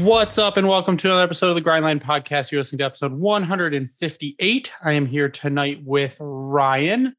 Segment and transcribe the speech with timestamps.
[0.00, 2.50] What's up, and welcome to another episode of the Grindline Podcast.
[2.50, 4.72] You're listening to episode 158.
[4.82, 7.14] I am here tonight with Ryan.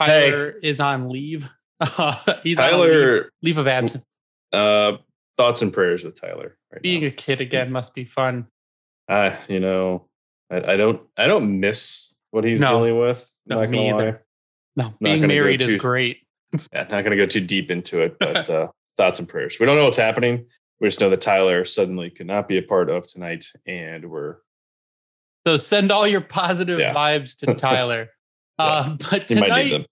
[0.00, 1.48] Tyler is on leave.
[2.42, 4.04] he's on leave, leave of absence.
[4.52, 4.92] uh,
[5.36, 6.56] thoughts and prayers with Tyler.
[6.72, 7.08] Right Being now.
[7.08, 8.46] a kid again must be fun.
[9.08, 10.06] Uh, you know,
[10.50, 12.70] I, I don't, I don't miss what he's No.
[12.70, 13.32] dealing with.
[13.46, 14.24] No, not me either.
[14.76, 14.84] lie.
[14.84, 16.18] No, being married is great.
[16.72, 19.58] Yeah, not going to go too deep into it, but uh, thoughts and prayers.
[19.60, 20.46] We don't know what's happening.
[20.80, 24.36] We just know that Tyler suddenly could not be a part of tonight, and we're
[25.46, 26.92] So send all your positive Yeah.
[26.94, 28.10] vibes to Tyler.
[28.58, 29.86] uh, but he might need tonight,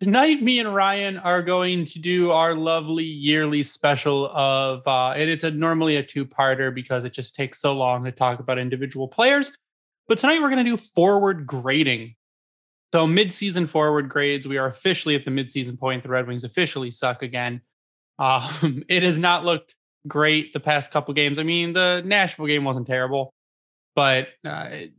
[0.00, 5.30] tonight me and ryan are going to do our lovely yearly special of uh and
[5.30, 9.08] it's a normally a two-parter because it just takes so long to talk about individual
[9.08, 9.56] players.
[10.06, 12.14] But tonight we're going to do forward grading.
[12.92, 16.02] So mid-season forward grades we are officially at the mid-season point.
[16.02, 17.62] The red wings officially suck again.
[18.18, 19.74] Um it has not looked
[20.06, 23.32] great the past couple games i mean the nashville game wasn't terrible
[23.94, 24.92] but uh, it,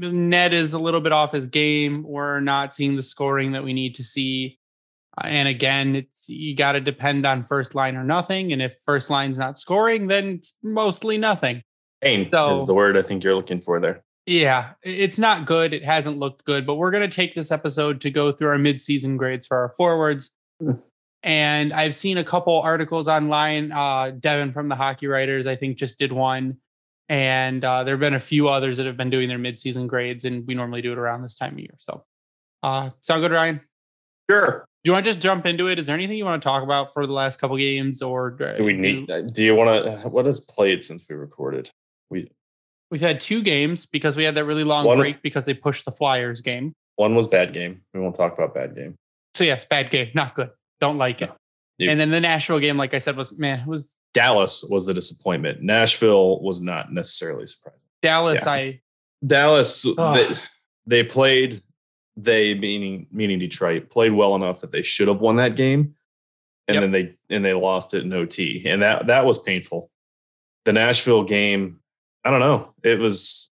[0.00, 2.04] it, Ned is a little bit off his game.
[2.04, 4.58] We're not seeing the scoring that we need to see.
[5.18, 8.52] Uh, and again, it's you got to depend on first line or nothing.
[8.52, 11.62] And if first line's not scoring, then it's mostly nothing.
[12.02, 14.04] Pain so- is the word I think you're looking for there.
[14.26, 15.74] Yeah, it's not good.
[15.74, 18.56] It hasn't looked good, but we're going to take this episode to go through our
[18.56, 20.30] midseason grades for our forwards.
[21.24, 23.72] And I've seen a couple articles online.
[23.72, 26.58] Uh, Devin from the Hockey Writers, I think, just did one.
[27.08, 30.24] And uh, there have been a few others that have been doing their midseason grades,
[30.26, 31.74] and we normally do it around this time of year.
[31.78, 32.04] So,
[32.62, 33.60] uh, sound good, Ryan?
[34.30, 34.66] Sure.
[34.84, 35.78] Do you want to just jump into it?
[35.78, 38.58] Is there anything you want to talk about for the last couple games, or uh,
[38.58, 39.10] Do we need?
[39.32, 40.08] Do you want to?
[40.08, 41.70] What has played since we recorded?
[42.10, 42.30] We
[42.90, 45.84] We've had two games because we had that really long One- break because they pushed
[45.84, 46.74] the Flyers game.
[46.96, 47.80] one was bad game.
[47.92, 48.94] We won't talk about bad game.
[49.34, 50.50] So yes, bad game, not good.
[50.80, 51.30] Don't like it.
[51.80, 54.94] And then the Nashville game, like I said, was man, it was Dallas was the
[54.94, 55.62] disappointment.
[55.62, 57.80] Nashville was not necessarily surprising.
[58.00, 58.42] Dallas.
[58.44, 58.52] Yeah.
[58.52, 58.80] I
[59.26, 60.34] Dallas, they,
[60.86, 61.62] they played.
[62.16, 65.96] They meaning meaning Detroit played well enough that they should have won that game,
[66.68, 66.80] and Yep.
[66.80, 69.90] then they and they lost it in OT, and that that was painful.
[70.64, 71.80] The Nashville game,
[72.24, 72.72] I don't know.
[72.84, 73.50] It was.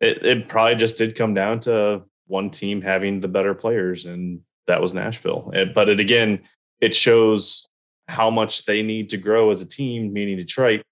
[0.00, 4.40] It it probably just did come down to one team having the better players, and
[4.68, 5.50] that was Nashville.
[5.54, 6.40] And- but it again,
[6.80, 7.66] it shows
[8.06, 10.82] how much they need to grow as a team, meaning Detroit,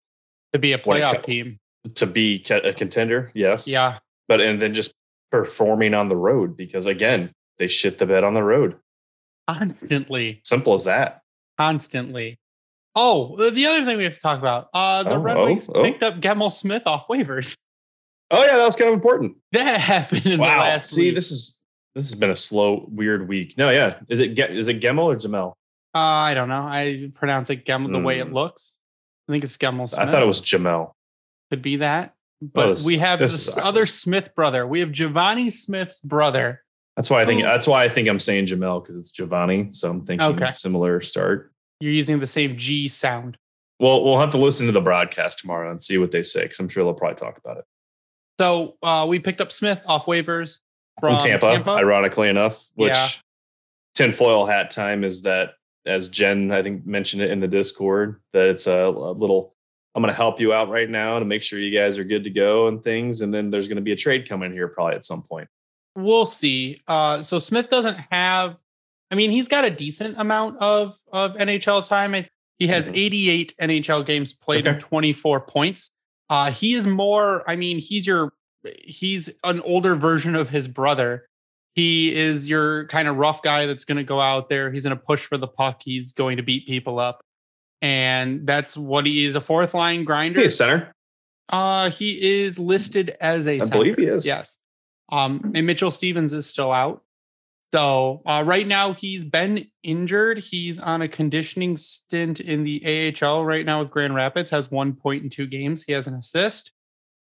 [0.52, 1.58] to be a playoff team.
[1.94, 3.30] to be a contender.
[3.34, 3.98] Yes, Yeah,
[4.28, 4.92] but and then just
[5.30, 8.76] performing on the road because again they shit the bed on the road
[9.48, 11.22] constantly, simple as that
[11.58, 12.38] constantly.
[12.94, 14.68] Oh, the- the other thing we have to talk about.
[14.72, 15.82] Uh, the Oh, Red oh, Wings oh.
[15.82, 17.54] picked up Gemel Smith off waivers.
[18.30, 21.14] oh yeah that was kind of important That happened in the last see week.
[21.14, 21.55] this is
[21.96, 25.04] this has been a slow weird week no yeah is it Ge- is it Gemel
[25.12, 25.54] or Jamel
[25.94, 26.60] uh, I don't know.
[26.60, 28.34] I pronounce it Gemel the way it Hmm.
[28.34, 28.74] looks.
[29.28, 30.06] I think it's Gemel Smith.
[30.06, 30.92] I thought it was Jamel
[31.50, 32.12] could be that.
[32.42, 33.86] But this- we have this this, other.
[33.86, 34.66] Smith brother.
[34.66, 36.62] We have Givani Smith's brother.
[36.96, 37.46] that's why I think Oh.
[37.46, 40.50] that's why I think I'm saying Jamel because it's Givani so I'm thinking Okay.
[40.50, 43.38] similar start You're using the same G sound.
[43.80, 46.60] well we'll have to listen to the broadcast tomorrow and see what they say because
[46.60, 47.64] I'm sure they'll probably talk about it
[48.38, 50.58] So uh, we picked up Smith off waivers
[51.00, 53.06] from, from Tampa, ironically enough, which Yeah.
[53.94, 55.50] tinfoil hat time is that,
[55.86, 59.54] as Jen, I think, mentioned it in the Discord, that it's a, a little,
[59.94, 62.24] I'm going to help you out right now to make sure you guys are good
[62.24, 63.20] to go and things.
[63.22, 65.48] And then there's going to be a trade coming here probably at some point.
[65.94, 66.82] We'll see.
[66.86, 68.56] Uh, so Smith doesn't have.
[69.10, 72.26] I mean, he's got a decent amount of of NHL time.
[72.58, 72.96] He has Mhm.
[72.96, 75.90] 88 NHL games played and 24 points.
[76.28, 78.32] Uh, he is more, I mean, he's your,
[78.84, 81.28] he's an older version of his brother.
[81.74, 84.70] He is your kind of rough guy that's going to go out there.
[84.72, 85.82] He's going to push for the puck.
[85.84, 87.20] He's going to beat people up.
[87.82, 90.40] And that's what he is a fourth line grinder.
[90.40, 90.92] Hey, center.
[91.50, 94.00] Uh, he is listed as a I believe center.
[94.00, 94.26] he is.
[94.26, 94.56] Yes.
[95.12, 97.02] Um, and Mitchell Stephens is still out.
[97.72, 100.38] So uh, right now he's been injured.
[100.38, 104.50] He's on a conditioning stint in the AHL right now with Grand Rapids.
[104.50, 105.82] Has one point in two games.
[105.82, 106.72] He has an assist.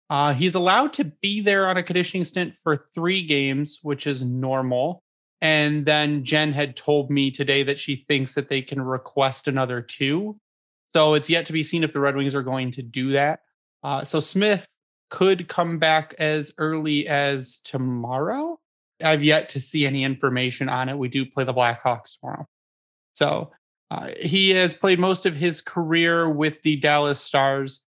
[0.09, 4.24] Uh, he's allowed to be there on a conditioning stint for three games, which is
[4.24, 5.04] normal.
[5.42, 9.81] And then Jen had told me today that she thinks that they can request another
[9.81, 10.39] two.
[10.94, 13.42] So it's yet to be seen if the Red Wings are going to do that.
[13.83, 14.68] Uh, so Smith
[15.09, 18.59] could come back as early as tomorrow.
[19.04, 20.98] I've yet to see any information on it.
[20.98, 22.48] We do play the Blackhawks tomorrow.
[23.13, 23.51] So
[23.92, 27.86] uh, he has played most of his career with the Dallas Stars.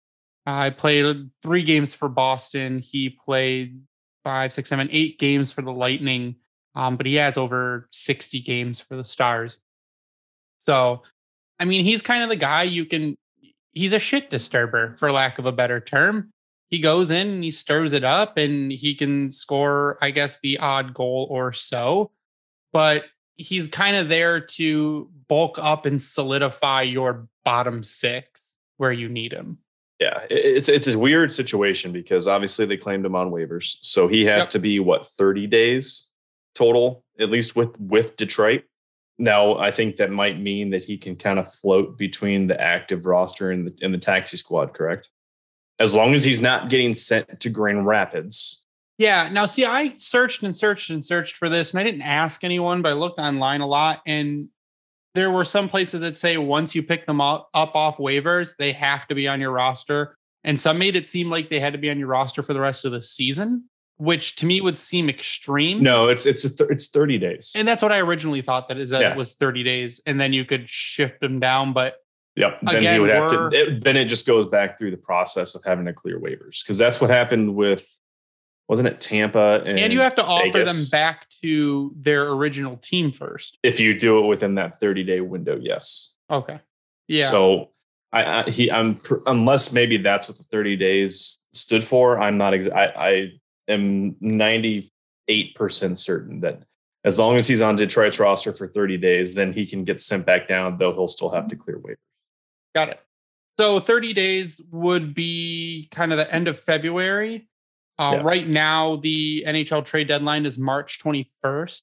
[0.52, 2.80] I played three games for Boston.
[2.80, 3.82] He played
[4.24, 6.36] five, six, seven, eight games for the Lightning,
[6.76, 9.58] um, but he has over 60 games for the Stars.
[10.60, 11.04] So,
[11.60, 13.16] I mean, he's kind of the guy you can,
[13.74, 16.32] he's a shit disturber, for lack of a better term
[16.70, 20.60] he goes in and he stirs it up and he can score, I guess, the
[20.60, 22.12] odd goal or so.
[22.72, 23.06] But
[23.38, 28.28] he's kind of there to bulk up and solidify your bottom six
[28.78, 29.58] where you need him.
[30.00, 34.24] Yeah, it's it's a weird situation because obviously they claimed him on waivers, so he
[34.26, 34.52] has Yep.
[34.52, 36.08] to be what thirty days
[36.56, 38.64] total, at least with with Detroit.
[39.18, 43.06] Now, I think that might mean that he can kind of float between the active
[43.06, 45.10] roster and the and the taxi squad, correct?
[45.80, 48.66] As long as he's not getting sent to Grand Rapids.
[48.98, 49.28] Yeah.
[49.30, 52.82] Now, see, I searched and searched and searched for this, and I didn't ask anyone,
[52.82, 54.48] but I looked online a lot, and
[55.16, 58.72] there were some places that say once you pick them up, up off waivers, they
[58.74, 60.16] have to be on your roster.
[60.44, 62.60] And some made it seem like they had to be on your roster for the
[62.62, 63.66] rest of the season,
[63.98, 65.82] which to me would seem extreme.
[65.84, 67.52] No, it's it's a th- it's thirty days.
[67.56, 69.12] And that's what I originally thought that is that Yeah.
[69.12, 71.74] it was 30 days and then you could shift them down.
[71.74, 71.96] But
[72.36, 72.60] Yep.
[72.62, 73.50] Then he Again, would have to.
[73.52, 76.78] It, then it just goes back through the process of having to clear waivers because
[76.78, 77.86] that's what happened with,
[78.70, 83.12] wasn't it Tampa and, and, you have to offer them back to their original team
[83.12, 83.58] first.
[83.64, 85.58] if you do it within that thirty day window.
[85.60, 86.14] Yes.
[86.30, 86.60] Okay.
[87.08, 87.26] Yeah.
[87.26, 87.72] So
[88.14, 92.22] I, I he I'm unless maybe that's what the thirty days stood for.
[92.22, 92.54] I'm not.
[92.54, 93.32] Ex- I I
[93.68, 94.88] am ninety
[95.28, 96.64] eight percent certain that.
[97.06, 100.26] As long as he's on Detroit's roster for 30 days, then he can get sent
[100.26, 101.96] back down, though he'll still have to clear waivers.
[102.76, 103.00] Got it.
[103.58, 107.49] So 30 days would be kind of the end of February.
[108.00, 108.22] Uh, Yeah.
[108.22, 111.82] Right now, the NHL trade deadline is March 21st.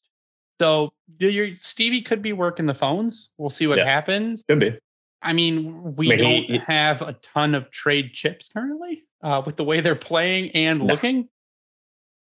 [0.58, 3.30] So do your Stevie could be working the phones.
[3.36, 3.84] We'll see what Yeah.
[3.84, 4.42] happens.
[4.48, 4.78] Could be.
[5.20, 9.64] I mean, we mean, don't have a ton of trade chips currently uh, with the
[9.64, 10.86] way they're playing and No.
[10.86, 11.28] looking.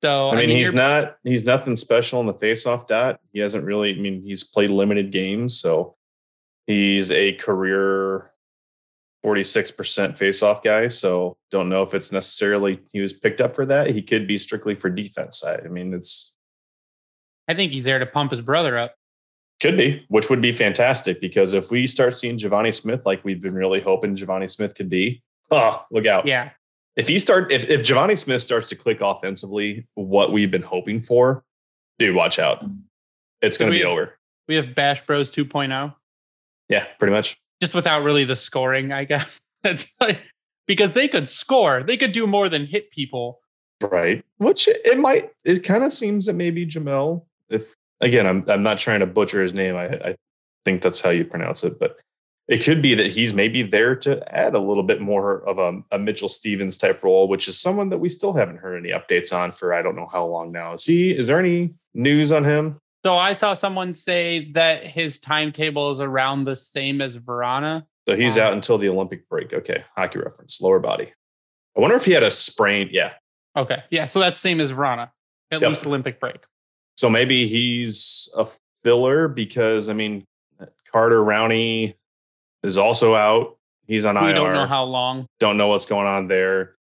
[0.02, 3.20] So I mean, he's you're- not he's nothing special in the faceoff dot.
[3.32, 3.93] He hasn't really.
[3.96, 5.96] I mean, he's played limited games, so
[6.67, 8.32] he's a career
[9.25, 10.87] forty six percent faceoff guy.
[10.87, 13.88] So don't know if it's necessarily he was picked up for that.
[13.91, 15.62] He could be strictly for defense side.
[15.65, 16.37] I mean, it's
[17.49, 18.94] I think he's there to pump his brother up.
[19.61, 23.41] could be, which would be fantastic because if we start seeing Givani Smith like we've
[23.41, 26.27] been really hoping Givani Smith could be, oh, look out!
[26.27, 26.50] Yeah.
[26.97, 31.01] If he start if if Givani Smith starts to click offensively, what we've been hoping
[31.01, 31.43] for,
[31.99, 32.63] dude, watch out.
[33.41, 34.19] It's going to we- be over.
[34.46, 35.94] We have Bash Bros 2.0.
[36.69, 37.39] Yeah, pretty much.
[37.61, 39.41] Just without really the scoring, I guess.
[39.63, 40.20] That's like,
[40.67, 43.41] because they could score, they could do more than hit people.
[43.81, 44.25] Right.
[44.39, 45.31] Which it, might.
[45.44, 47.25] It kind of seems that maybe Jamel.
[47.49, 49.77] If again, I'm I'm not trying to butcher his name.
[49.77, 50.17] I I
[50.65, 51.99] think that's how you pronounce it, but
[52.46, 55.81] it could be that he's maybe there to add a little bit more of a,
[55.93, 59.34] a Mitchell Stephens type role, which is someone that we still haven't heard any updates
[59.34, 60.75] on for I don't know how long now.
[60.75, 61.11] Is he?
[61.11, 62.79] Is there any news on him?
[63.05, 67.84] So I saw someone say that his timetable is around the same as Vrana.
[68.08, 69.53] So he's Um, out until the Olympic break.
[69.53, 71.13] Okay, hockey reference, lower body.
[71.77, 72.89] I wonder if he had a sprain.
[72.93, 73.15] Yeah,
[73.56, 73.82] Okay.
[73.91, 74.06] Yeah.
[74.06, 75.11] So that's same as Vrana,
[75.51, 75.69] at Yep.
[75.69, 76.39] least Olympic break.
[76.96, 78.46] So maybe he's a
[78.82, 80.25] filler because I mean
[80.91, 81.94] Carter Rowney
[82.63, 83.58] is also out.
[83.87, 84.34] He's on We IR.
[84.34, 85.27] don't know how long.
[85.41, 86.77] Don't know what's going on there.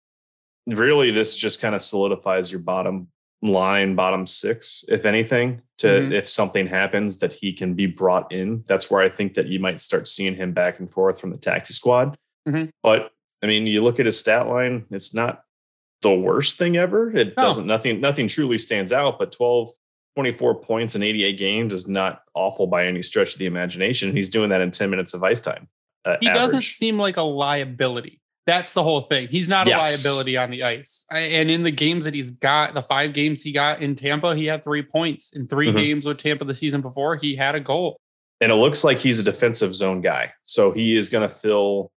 [0.66, 3.08] Really, this just kind of solidifies your bottom
[3.42, 6.12] line, bottom six, if anything, to Mhm.
[6.12, 8.64] if something happens that he can be brought in.
[8.66, 11.38] That's where I think that you might start seeing him back and forth from the
[11.38, 12.16] taxi squad.
[12.48, 12.70] Mhm.
[12.82, 15.44] But I mean, you look at his stat line, it's not
[16.02, 17.14] the worst thing ever.
[17.16, 17.42] It No.
[17.42, 19.70] doesn't nothing nothing truly stands out, but 12
[20.16, 24.10] 24 points in 88 games is not awful by any stretch of the imagination.
[24.16, 25.68] He's doing that in 10 minutes of ice time.
[26.04, 28.20] Uh, He doesn't seem like a liability.
[28.48, 29.28] That's the whole thing.
[29.28, 29.82] He's not Yes.
[29.82, 31.04] a liability on the ice.
[31.12, 34.46] And in the games that he's got, the five games he got in Tampa, he
[34.46, 35.30] had three points.
[35.34, 35.76] In 3 Mhm.
[35.76, 38.00] games with Tampa the season before, he had a goal.
[38.40, 40.32] and it looks like he's a defensive zone guy.
[40.44, 41.90] So he is going to fill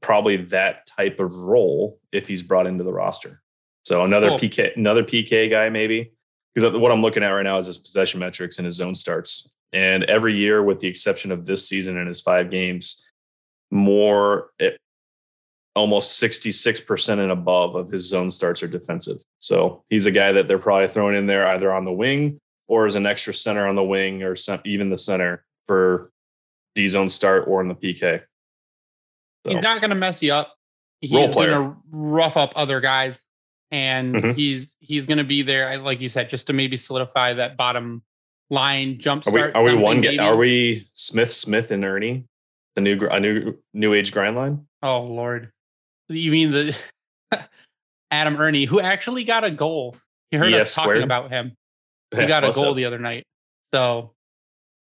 [0.00, 3.40] probably that type of role if he's brought into the roster.
[3.84, 4.30] So another.
[4.30, 6.10] PK, another PK guy maybe.
[6.54, 9.48] Because what I'm looking at right now is his possession metrics and his zone starts.
[9.72, 13.04] And every year, with the exception of this season and his five games,
[13.70, 14.50] more
[15.76, 19.18] almost 66% and above of his zone starts are defensive.
[19.38, 22.86] So he's a guy that they're probably throwing in there either on the wing or
[22.86, 26.10] as an extra center on the wing or some, even the center for
[26.74, 28.22] D zone start or in the PK.
[29.46, 30.54] So, He's not going to mess you up.
[31.00, 33.20] He's going to rough up other guys,
[33.70, 34.34] and Mhm.
[34.34, 38.02] he's he's going to be there, like you said, just to maybe solidify that bottom
[38.50, 40.00] line jump are we, are we one?
[40.00, 40.18] maybe.
[40.18, 42.26] Are we Smith, Smith, and Erne?
[42.76, 44.66] The new, a new, new age grind line.
[44.82, 45.52] Oh Lord,
[46.08, 46.76] you mean the
[48.10, 49.96] Adam Erne, who actually got a goal?
[50.30, 51.04] He heard ES us talking squared?
[51.04, 51.52] about him.
[52.14, 52.76] He got a goal have.
[52.76, 53.24] the other night.
[53.74, 54.12] So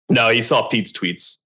[0.08, 1.38] No, he saw Pete's tweets.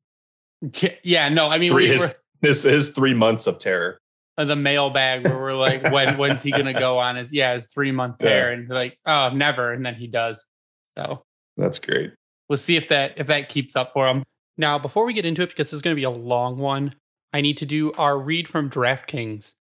[1.02, 3.98] yeah, no, I mean Three, we his, his, his three months of terror.
[4.38, 7.66] Uh, the mailbag where we're like, when when's he gonna go on his yeah his
[7.66, 8.28] three month Yeah.
[8.28, 10.44] tear, and like oh never, and then he does.
[10.98, 11.22] So
[11.56, 12.12] That's great.
[12.48, 14.24] we'll see if that if that keeps up for him.
[14.58, 16.90] Now, before we get into it, because this is going to be a long one,
[17.34, 19.54] I need to do our read from DraftKings.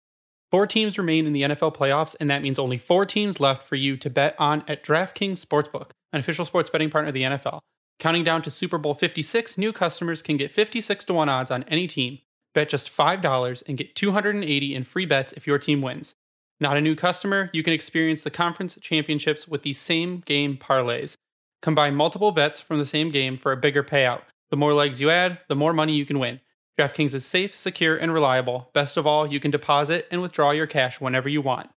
[0.55, 3.75] Four teams remain in the NFL playoffs, and that means only four teams left for
[3.75, 7.59] you to bet on at DraftKings Sportsbook, an official sports betting partner of the NFL.
[7.99, 11.63] Counting down to Super Bowl 56, new customers can get 56 to 1 odds on
[11.63, 12.19] any team.
[12.53, 16.15] Bet just $5 and get 280 in free bets if your team wins.
[16.61, 21.15] Not a new customer, you can experience the conference championships with these same game parlays.
[21.61, 24.21] Combine multiple bets from the same game for a bigger payout.
[24.51, 26.39] The more legs you add, the more money you can win.
[26.77, 28.69] DraftKings is safe, secure, and reliable.
[28.73, 31.69] Best of all, you can deposit and withdraw your cash whenever you want.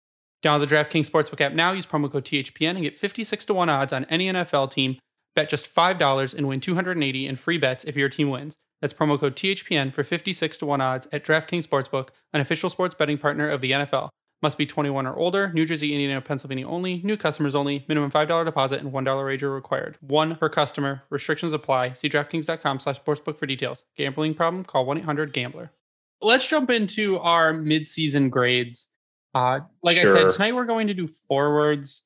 [0.43, 1.71] Download the DraftKings Sportsbook app now.
[1.71, 4.97] Use promo code THPN and get 56 to 1 odds on any NFL team.
[5.35, 8.55] Bet just $5 and win 280 in free bets if your team wins.
[8.81, 12.95] That's promo code THPN for 56 to 1 odds at DraftKings Sportsbook, an official sports
[12.95, 14.09] betting partner of the NFL.
[14.41, 15.51] Must be 21 or older.
[15.53, 17.01] New Jersey, Indiana, Pennsylvania only.
[17.03, 17.83] New customers only.
[17.89, 19.97] Minimum $5 deposit and $1 wager required.
[19.99, 21.03] One per customer.
[21.09, 21.93] Restrictions apply.
[21.93, 23.83] See DraftKings.com slash sportsbook for details.
[23.97, 24.63] Gambling problem?
[24.63, 25.71] Call 1-800-GAMBLER.
[26.21, 28.87] Let's jump into our mid-season grades.
[29.33, 32.03] Uh, like I said, tonight we're going to do forwards.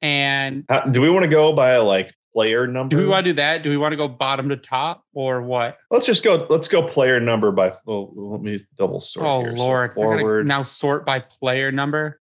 [0.00, 2.96] And How, do we want to go by like player number?
[2.96, 3.62] do we want to do that?
[3.62, 5.78] Do we want to go bottom to top or what?
[5.90, 6.46] Let's just go.
[6.48, 7.74] Let's go player number by.
[7.84, 9.26] Well, let me double sort.
[9.26, 9.52] Oh here.
[9.52, 9.90] Lord!
[9.90, 10.46] Gotta forward.
[10.46, 12.20] now sort by player number.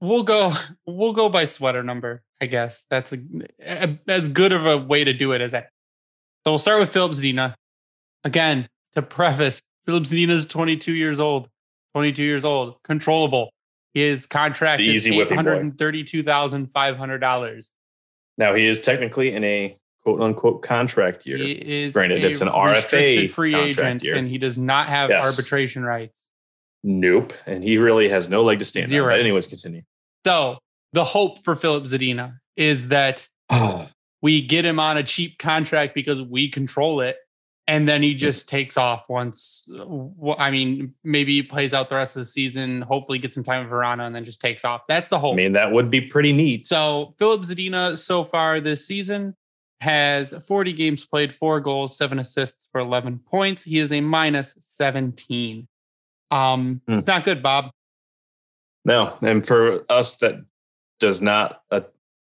[0.00, 0.54] We'll go.
[0.86, 2.22] We'll go by sweater number.
[2.40, 3.18] I guess that's a,
[3.60, 5.68] a- as good of a way to do it as that.
[6.44, 7.54] So we'll start with Philip Zadina.
[8.24, 11.48] Again, to preface, Philip Zadina is 22 years old.
[11.94, 13.52] 22 years old, controllable.
[13.94, 17.70] His contract The is eight hundred thirty-two thousand five hundred dollars.
[18.38, 21.38] Now he is technically in a quote unquote contract year.
[21.38, 24.14] He is Granted, it's an RFA free agent, year.
[24.16, 25.26] and he does not have Yes.
[25.30, 26.28] arbitration rights.
[26.82, 29.04] Nope, and he really has no leg to stand Zero.
[29.06, 29.12] on.
[29.12, 29.82] But anyways, continue.
[30.26, 30.58] So
[30.92, 33.28] the hope for Philip Zadina is that
[34.22, 37.16] we get him on a cheap contract because we control it.
[37.68, 39.68] And then he just takes off once.
[40.38, 43.62] I mean, maybe he plays out the rest of the season, hopefully get some time
[43.64, 44.82] with Vrana, and then just takes off.
[44.88, 45.32] That's the whole.
[45.32, 46.66] I mean, that would be pretty neat.
[46.66, 49.36] So Philip Zadina so far this season
[49.80, 53.62] has 40 games played, four goals, seven assists for 11 points.
[53.62, 55.68] He is a minus 17.
[56.32, 56.94] Um, Hmm.
[56.94, 57.70] it's not good, Bob.
[58.84, 60.36] no, and for us, that
[60.98, 61.80] does not uh,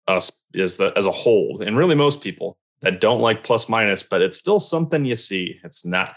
[0.08, 4.02] us is the as a whole, and really most people that don't like plus minus,
[4.02, 5.60] but it's still something you see.
[5.64, 6.14] It's not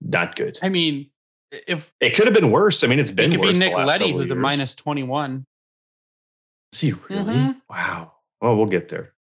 [0.00, 0.58] not good.
[0.62, 1.10] I mean,
[1.50, 2.84] if It could have been worse.
[2.84, 3.58] I mean, it's been could be worse.
[3.58, 5.46] the Nick Leddy, several who's a minus 21
[6.72, 7.24] Is he really?
[7.34, 7.60] Mhm.
[7.70, 8.12] Wow.
[8.40, 9.14] Well, we'll get there.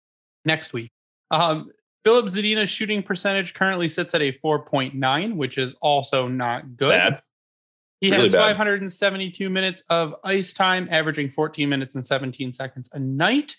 [0.45, 0.91] next week.
[1.31, 1.71] Um,
[2.03, 6.89] Philip Zadina's shooting percentage currently sits at a 4.9, which is also not good.
[6.89, 7.21] Bad.
[8.01, 8.57] He Really has bad.
[8.57, 13.55] 572 minutes of ice time, averaging 14 minutes and 17 seconds a night.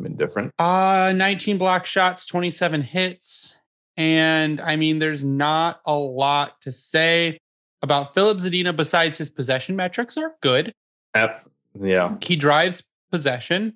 [0.00, 0.52] Been different.
[0.58, 3.56] Uh, 19 block shots, 27 hits.
[3.96, 7.38] And I mean, there's not a lot to say
[7.82, 10.72] about Philip Zadina besides his possession metrics are good.
[11.14, 11.48] Ap-
[11.80, 12.16] Yeah.
[12.22, 12.82] He drives
[13.12, 13.74] possession.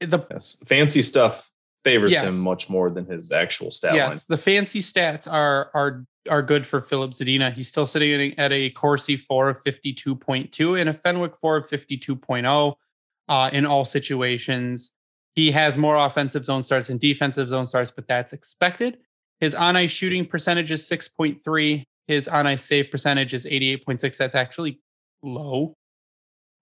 [0.00, 0.56] The Yes.
[0.66, 1.50] Fancy stuff
[1.84, 2.22] favors Yes.
[2.34, 4.18] him much more than his actual stat yes, line.
[4.28, 7.52] the fancy stats are are are good for Philip Zadina.
[7.52, 12.74] He's still sitting at a Corsi for of 52.2 and a Fenwick for of 52.0
[13.28, 14.92] uh, in all situations.
[15.34, 18.98] He has more offensive zone starts and defensive zone starts, but that's expected.
[19.40, 21.84] His on ice shooting percentage is 6.3.
[22.06, 24.16] His on ice save percentage is 88.6.
[24.18, 24.80] That's actually
[25.22, 25.74] low.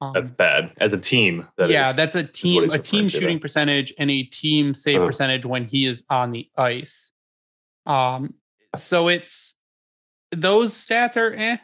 [0.02, 0.72] Um, That's bad.
[0.78, 4.22] As a team, that yeah, is- that's a team a team shooting percentage and a
[4.22, 5.06] team save Uh.
[5.06, 7.12] percentage when he is on the ice.
[7.84, 8.32] Um,
[8.76, 9.54] so it's
[10.32, 11.58] those stats are eh.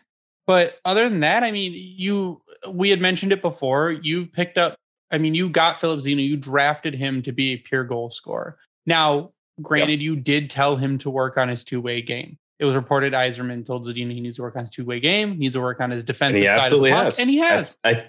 [0.47, 3.91] But other than that, I mean, you we had mentioned it before.
[3.91, 4.77] You picked up,
[5.11, 8.59] I mean, you got Philip Zadina, you drafted him to be a pure goal scorer.
[8.87, 9.33] Now,
[9.63, 12.39] granted, you did tell him to work on his two-way game.
[12.59, 15.39] It was reported Yzerman told Zadina he needs to work on his two-way game, he
[15.39, 17.19] needs to work on his and defensive he side absolutely of the puck, has.
[17.19, 17.77] and he has.
[17.85, 18.07] I,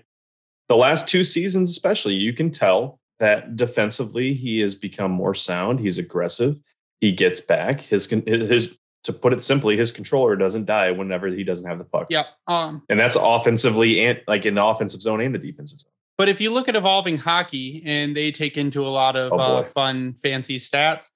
[0.70, 5.80] the last two seasons, especially, you can tell that defensively he has become more sound.
[5.80, 6.58] He's aggressive.
[7.01, 7.82] He gets back.
[7.82, 11.86] His his to put it simply, his controller doesn't die whenever he doesn't have the
[11.86, 12.08] puck.
[12.10, 12.25] Yep.
[12.48, 15.92] Um, And that's offensively and like in the offensive zone and the defensive zone.
[16.18, 19.38] But if you look at evolving hockey and they take into a lot of Oh,
[19.38, 21.10] uh, fun, fancy stats,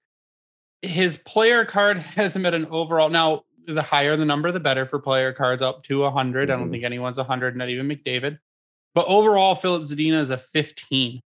[0.82, 3.10] his player card has him at an overall.
[3.10, 6.50] Now, the higher the number, the better for player cards up to 100.
[6.50, 6.72] I don't Mhm.
[6.72, 8.40] think anyone's 100, not even McDavid.
[8.94, 11.22] But overall, Philip Zadina is a 15,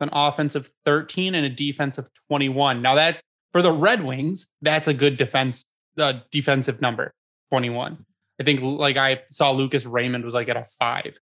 [0.00, 2.80] an offensive 13, and a defensive 21.
[2.82, 3.20] Now, that
[3.52, 5.64] for the Red Wings, that's a good defense,
[5.98, 7.12] uh, defensive number
[7.50, 8.06] 21.
[8.40, 11.18] I think like I saw Lucas Raymond was like at a five.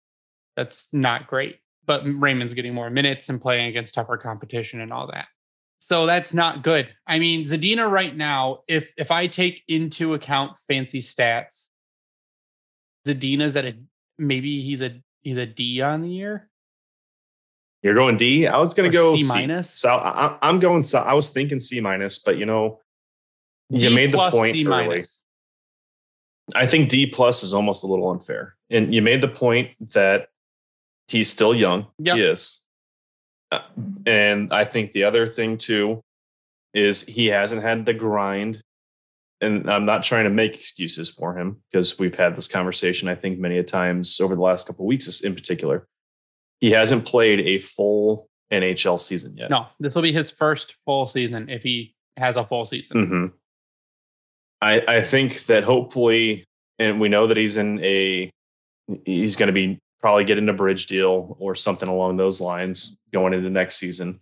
[0.56, 5.08] That's not great but Raymond's getting more minutes and playing against tougher competition and all
[5.08, 5.26] that.
[5.80, 6.94] So that's not good.
[7.06, 11.68] I mean, Zadina right now, if if I take into account fancy stats,
[13.06, 13.74] Zadina's at a
[14.18, 16.48] maybe he's a he's a D on the year.
[17.82, 18.46] You're going D.
[18.46, 19.70] I was going to go C minus?
[19.70, 20.82] So I, I'm going.
[20.82, 22.80] So I was thinking C minus, but you know,
[23.70, 24.88] you D made the point C early.
[24.88, 25.22] minus.
[26.54, 28.56] I think D plus is almost a little unfair.
[28.68, 30.28] And you made the point that
[31.08, 31.86] he's still young.
[31.98, 32.16] Yep.
[32.16, 32.60] He is.
[33.50, 33.60] Uh,
[34.06, 36.02] And I think the other thing too
[36.74, 38.60] is he hasn't had the grind.
[39.40, 43.14] And I'm not trying to make excuses for him because we've had this conversation, I
[43.14, 45.86] think, many a times over the last couple of weeks in particular.
[46.60, 49.48] He hasn't played a full NHL season yet.
[49.48, 53.06] No, this will be his first full season if he has a full season.
[53.06, 53.26] hmm
[54.60, 56.44] I I think that hopefully,
[56.80, 58.28] and we know that he's in a
[59.04, 63.32] he's going to be probably getting a bridge deal or something along those lines going
[63.32, 64.20] into next season.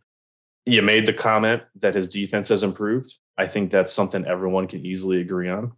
[0.65, 3.19] You made the comment that his defense has improved.
[3.39, 5.73] I think that's something everyone can easily agree on.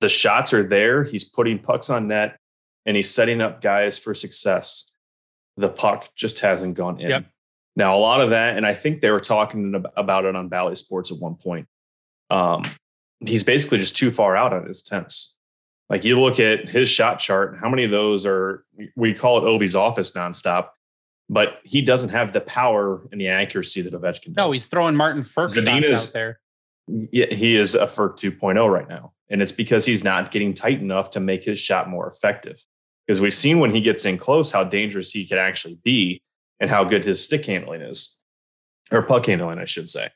[0.00, 1.04] The shots are there.
[1.04, 2.38] He's putting pucks on net
[2.86, 4.92] and he's setting up guys for success.
[5.56, 7.10] The puck just hasn't gone in.
[7.10, 7.26] Yep.
[7.76, 10.74] Now, a lot of that, and I think they were talking about it on Bally
[10.74, 11.66] Sports at one point.
[12.28, 12.64] Um,
[13.24, 15.36] he's basically just too far out on his temps.
[15.90, 18.64] Like you look at his shot chart, how many of those are
[18.96, 20.68] we call it Ovi's office nonstop,
[21.28, 24.36] but he doesn't have the power and the accuracy that Ovechkin does.
[24.36, 26.40] No, he's throwing Martin Frk shots Zadina's- out there.
[26.86, 29.12] yeah, he is a Frk 2.0 right now.
[29.28, 32.64] And it's because he's not getting tight enough to make his shot more effective.
[33.06, 36.22] Because we've seen when he gets in close how dangerous he can actually be
[36.60, 38.18] and how good his stick handling is,
[38.92, 40.08] or puck handling, I should say.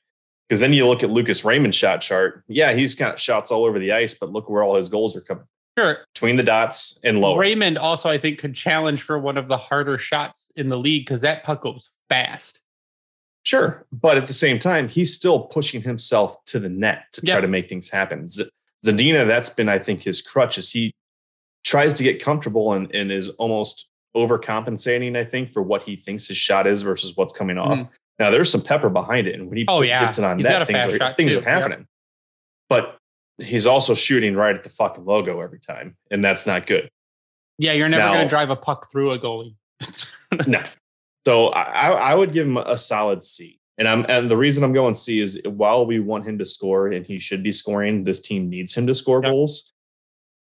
[0.49, 2.45] Because then you look at Lucas Raymond's shot chart.
[2.49, 5.21] Yeah, he's got shots all over the ice, but look where all his goals are
[5.23, 5.45] coming
[5.77, 5.99] Sure.
[6.15, 7.39] between the dots and lower.
[7.39, 11.05] Raymond also, I think, could challenge for one of the harder shots in the league
[11.05, 12.61] because that puck goes fast.
[13.43, 13.85] Sure.
[13.93, 17.49] But at the same time, he's still pushing himself to the net to try to
[17.49, 18.29] make things happen.
[18.29, 18.49] Z-
[18.87, 20.93] Zadina, that's been, I think, his crutch is he
[21.65, 26.29] tries to get comfortable and, and is almost overcompensating, I think, for what he thinks
[26.29, 27.79] his shot is versus what's coming off.
[27.79, 27.89] Mm.
[28.19, 29.35] Now there's some pepper behind it.
[29.35, 29.65] And when he.
[29.69, 30.01] Oh, yeah.
[30.05, 31.41] gets it on He's net, things, are, things too.
[31.41, 31.87] are happening.
[32.69, 32.99] But
[33.39, 35.97] he's also shooting right at the fucking logo every time.
[36.11, 36.89] And that's not good.
[37.59, 39.55] Yeah, you're never going to drive a puck through a goalie.
[40.47, 40.63] no.
[41.27, 43.59] So I, I would give him a solid C.
[43.79, 46.89] And I'm and the reason I'm going C is while we want him to score
[46.89, 49.33] and he should be scoring, this team needs him to score Yep.
[49.33, 49.73] goals.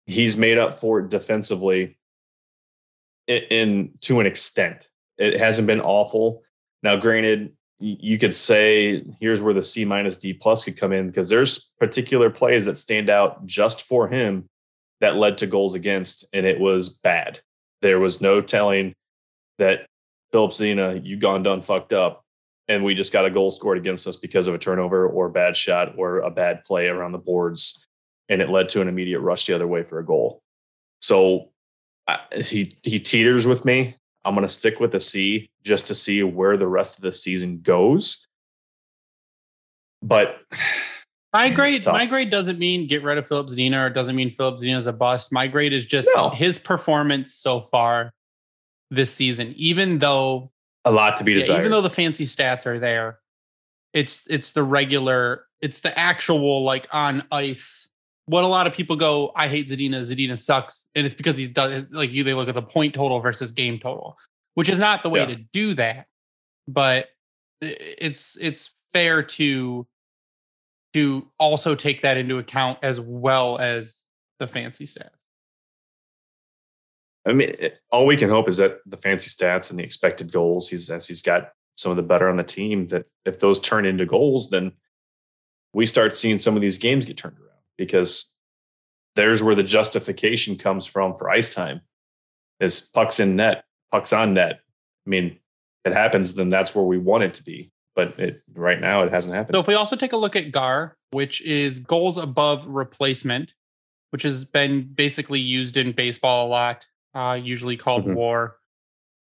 [0.07, 1.99] He's made up for it defensively
[3.27, 4.89] in, in to an extent.
[5.19, 6.43] It hasn't been awful.
[6.83, 11.07] Now, granted, you could say here's where the C minus D plus could come in
[11.07, 14.47] because there's particular plays that stand out just for him
[15.01, 17.41] that led to goals against, and it was bad.
[17.83, 18.95] There was no telling
[19.59, 19.87] that
[20.33, 22.23] Philip Zadina, you gone done fucked up,
[22.67, 25.31] and we just got a goal scored against us because of a turnover or a
[25.31, 27.87] bad shot or a bad play around the boards,
[28.29, 30.41] and it led to an immediate rush the other way for a goal.
[31.01, 31.51] So
[32.35, 33.97] he he teeters with me.
[34.29, 37.13] I'm going to stick with a C just to see where the rest of the
[37.13, 38.27] season goes.
[40.03, 40.37] But
[41.33, 44.31] My grade, my grade doesn't mean get rid of Philip Zadina or it doesn't mean
[44.31, 45.31] Philip Zadina is a bust.
[45.31, 46.31] My grade is just No.
[46.31, 48.13] his performance so far
[48.91, 49.53] this season.
[49.57, 50.51] Even though,
[50.87, 51.59] a lot to be yeah, desired.
[51.61, 53.19] even though the fancy stats are there,
[53.93, 57.88] it's it's the regular, it's the actual like on ice
[58.29, 60.01] what a lot of people go, I hate Zadina.
[60.01, 62.25] Zadina sucks, and it's because he's done like you.
[62.25, 64.17] They look at the point total versus game total,
[64.55, 65.27] which is not the way Yeah.
[65.27, 66.07] to do that.
[66.67, 67.09] But
[67.61, 69.87] it's it's fair to
[70.93, 74.03] to also take that into account as well as
[74.39, 75.25] the fancy stats.
[77.27, 77.55] I mean,
[77.91, 81.07] all we can hope is that the fancy stats and the expected goals, he's as
[81.07, 84.51] he's got some of the better on the team, that if those turn into goals,
[84.51, 84.73] then
[85.73, 87.48] we start seeing some of these games get turned around
[87.79, 88.31] because
[89.17, 91.81] there's where the justification comes from for ice time
[92.61, 94.61] is pucks in net, pucks on net.
[95.07, 95.27] I mean,
[95.85, 97.71] if it happens, then that's where we want it to be.
[97.97, 99.55] But it right now it hasn't happened.
[99.57, 103.55] So if we also take a look at GAR, which is goals above replacement,
[104.11, 108.15] which has been basically used in baseball a lot, uh, usually called Mhm.
[108.15, 108.57] WAR.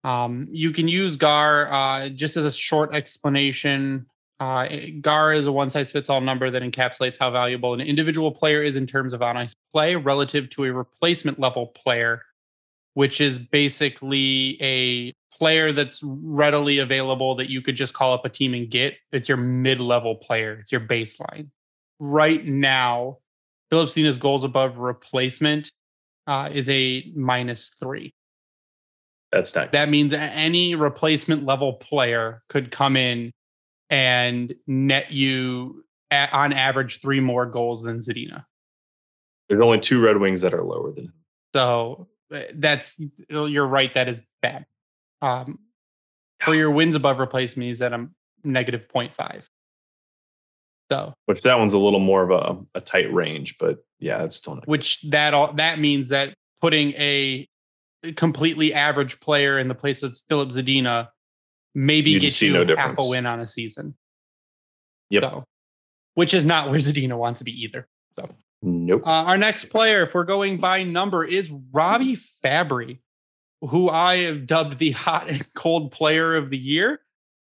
[0.03, 4.07] Um, you can use GAR uh, just as a short explanation.
[4.41, 4.69] Uh,
[5.01, 8.63] GAR is a one size fits all number that encapsulates how valuable an individual player
[8.63, 12.23] is in terms of on ice play relative to a replacement level player,
[12.95, 18.29] which is basically a player that's readily available that you could just call up a
[18.29, 18.95] team and get.
[19.13, 21.49] It's your mid level player, it's your baseline.
[22.01, 23.19] Right now,
[23.71, 25.71] Philip Zadina's goals above replacement
[26.27, 28.13] uh, is a minus three.
[29.31, 33.33] that's not That means any replacement level player could come in
[33.91, 38.45] and net you at, on average three more goals than Zadina.
[39.49, 41.13] there's only two Red Wings that are lower than him.
[41.55, 43.93] So uh, that's you're right.
[43.95, 44.67] That is bad.
[45.23, 45.59] Um,
[46.41, 48.07] for your wins above replacement, he's at a
[48.43, 49.43] negative 0.5.
[50.91, 54.37] So, Which that one's a little more of a, a tight range, but yeah, it's
[54.37, 57.49] still not which that all that means that putting a
[58.17, 61.09] completely average player in the place of Philip Zadina
[61.75, 63.95] maybe You'd gets see you no half a win on a season.
[65.11, 65.23] Yep.
[65.23, 65.45] So,
[66.15, 67.89] which is not where Zadina wants to be either.
[68.19, 68.29] So
[68.63, 69.03] nope.
[69.07, 72.99] Uh, our next player, if we're going by number, is Robbie Fabbri,
[73.61, 77.01] who I have dubbed the hot and cold player of the year.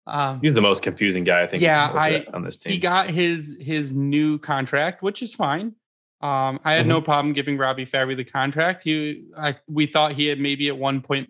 [0.07, 1.61] Um, He's the most confusing guy I think.
[1.63, 2.73] Yeah, on I- this- on this team.
[2.73, 5.73] he got his his new contract, which is fine.
[6.21, 8.83] Um, I had no problem giving Robbie Fabbri the contract.
[8.83, 11.29] He, I, we thought he had maybe at one point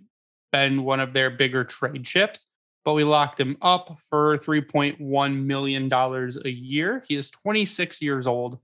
[0.53, 2.45] been one of their bigger trade chips,
[2.85, 7.03] but we locked him up for three point one million dollars a year.
[7.07, 8.59] He is twenty six years old,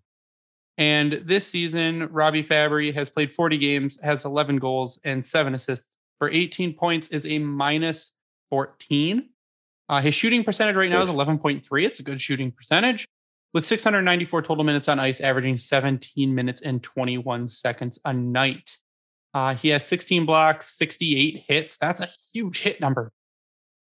[0.77, 5.97] and this season Robbie Fabbri has played forty games, has eleven goals and seven assists
[6.19, 7.09] for eighteen points.
[7.09, 8.13] Is a minus
[8.49, 9.29] fourteen.
[9.89, 11.85] Uh, his shooting percentage right now is 11.3.
[11.85, 13.05] It's a good shooting percentage
[13.53, 18.77] with 694 total minutes on ice, averaging 17 minutes and 21 seconds a night.
[19.33, 21.77] Uh, he has 16 blocks, 68 hits.
[21.77, 23.11] That's a huge hit number.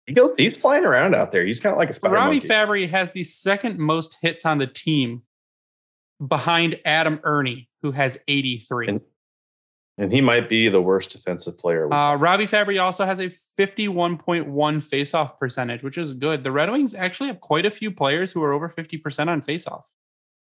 [0.06, 1.44] He goes, he's flying around out there.
[1.44, 2.48] He's kind of like a spider Robbie monkey.
[2.48, 5.22] Fabbri has the second most hits on the team
[6.26, 8.88] behind Adam Erne, who has 83.
[8.88, 9.00] And-
[9.98, 11.90] and he might be the worst defensive player.
[11.90, 16.44] Uh, Robbie Fabbri also has a 51.1 faceoff percentage, which is good.
[16.44, 19.84] The Red Wings actually have quite a few players who are over 50% on faceoff,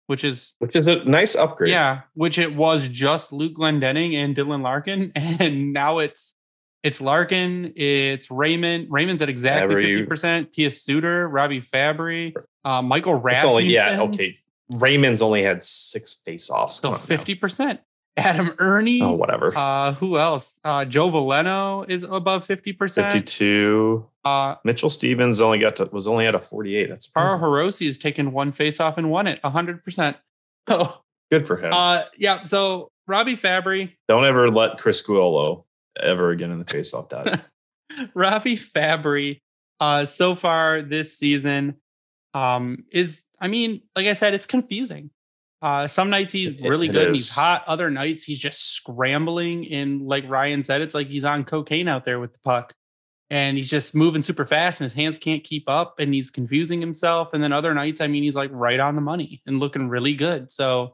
[0.08, 1.72] which is which is a nice upgrade.
[1.72, 6.36] yeah, which it was just Luke Glendening and Dylan Larkin, and now it's
[6.88, 8.88] it's Larkin, it's Raymond.
[8.89, 10.08] Raymond's at exactly Fabbri.
[10.08, 10.56] 50%.
[10.56, 13.50] Pius Suter, Robbie Fabbri, uh, Michael Rasmussen.
[13.50, 14.38] only, yeah, okay.
[14.69, 16.78] Raymond's only had six face-offs.
[16.78, 16.97] So now.
[16.97, 17.80] 50%.
[18.15, 19.02] Adam Erne.
[19.02, 19.56] Oh, whatever.
[19.56, 20.60] Uh, who else?
[20.63, 23.12] Uh, Joe Veleno is above 50%.
[23.12, 24.06] 52.
[24.23, 26.89] Uh, Mitchell Stephens only got to was only at a 48.
[26.89, 27.39] That's surprising.
[27.39, 30.15] Hirose has taken one face off and won it 100%.
[30.67, 31.71] Oh, good for him.
[31.73, 32.41] uh, yeah.
[32.41, 35.65] So Robbie Fabbri, Don't ever let Chris Guolo
[36.02, 37.42] ever again in the face-off dot.
[38.14, 39.40] Robbie Fabbri,
[39.80, 41.78] uh, so far this season,
[42.34, 45.10] um, is I mean, like I said, it's confusing.
[45.62, 47.64] Uh, some nights he's really it good and he's hot.
[47.68, 49.72] Other nights he's just scrambling.
[49.72, 52.74] And like Ryan said, it's like he's on cocaine out there with the puck.
[53.30, 56.80] And he's just moving super fast and his hands can't keep up and he's confusing
[56.80, 57.34] himself.
[57.34, 60.14] And then other nights, I mean, he's like right on the money and looking really
[60.14, 60.50] good.
[60.50, 60.94] So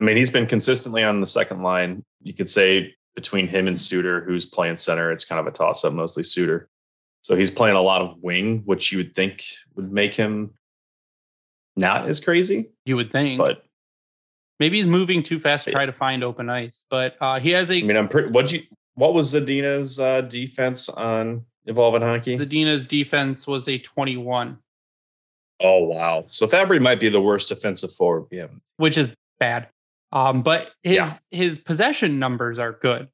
[0.00, 2.04] I mean, he's been consistently on the second line.
[2.22, 5.84] You could say between him and Suter, who's playing center, it's kind of a toss
[5.84, 6.68] up, mostly Suter.
[7.22, 9.44] So he's playing a lot of wing, which you would think
[9.74, 10.54] would make him
[11.76, 13.64] not as crazy, you would think, but
[14.58, 16.84] maybe he's moving too fast to try to find open ice.
[16.90, 18.30] But uh, he has a I mean, I'm pretty.
[18.30, 18.62] What you?
[18.94, 22.36] What was Zadina's uh, defense on Evolving Hockey?
[22.36, 24.58] Zadina's defense was a 21,
[25.60, 26.24] oh wow!
[26.26, 28.26] So Fabbri might be the worst defensive forward.
[28.30, 29.68] Yeah, which is bad.
[30.12, 31.10] Um, but his Yeah.
[31.30, 33.08] his possession numbers are good.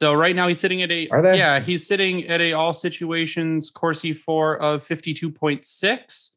[0.00, 1.36] So right now he's sitting at a Are they?
[1.38, 6.30] yeah he's sitting at a all situations Corsi for of 52.6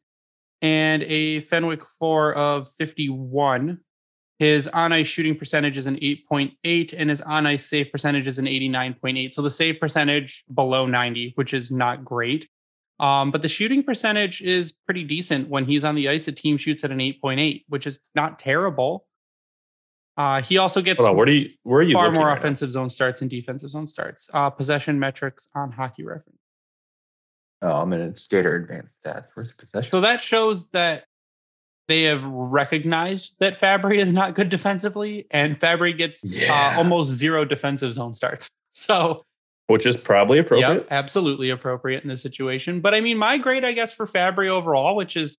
[0.60, 3.80] and a Fenwick for of 51.
[4.38, 8.40] His on ice shooting percentage is an 8.8, and his on ice save percentage is
[8.40, 9.32] an 89.8.
[9.32, 12.48] So the save percentage below 90, which is not great.
[12.98, 16.24] Um, but the shooting percentage is pretty decent when he's on the ice.
[16.26, 19.06] The team shoots at an 8.8, which is not terrible.
[20.16, 22.32] Uh, he also gets Hold on, where do you where are you far more right
[22.34, 22.38] now?
[22.38, 24.28] offensive zone starts and defensive zone starts.
[24.32, 26.38] Uh, possession metrics on hockey reference.
[27.62, 29.26] Oh, I'm in Skater Advanced Stats.
[29.34, 29.90] Where's possession?
[29.90, 31.04] So that shows that
[31.88, 36.72] they have recognized that Fabbri is not good defensively, and Fabbri gets Yeah.
[36.74, 38.48] uh, almost zero defensive zone starts.
[38.74, 39.22] So,
[39.66, 40.86] Which is probably appropriate.
[40.88, 42.80] yeah, absolutely appropriate in this situation.
[42.80, 45.36] But I mean, my grade, I guess, for Fabbri overall, which is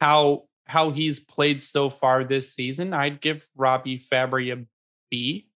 [0.00, 4.64] how how he's played so far this season, I'd give Robbie Fabbri a
[5.10, 5.48] B.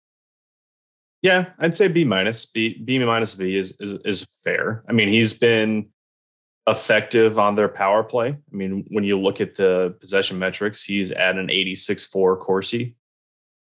[1.20, 2.46] Yeah, I'd say B minus.
[2.46, 4.82] B B minus B is, is is fair.
[4.88, 5.88] I mean, he's been
[6.68, 8.28] effective on their power play.
[8.30, 12.94] I mean, when you look at the possession metrics, he's at an 86-4 Corsi,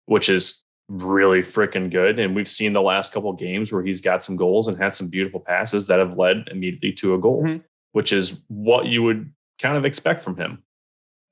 [0.05, 2.19] which is really freaking good.
[2.19, 4.93] And we've seen the last couple of games where he's got some goals and had
[4.93, 7.63] some beautiful passes that have led immediately to a goal, Mhm.
[7.91, 10.63] which is what you would kind of expect from him.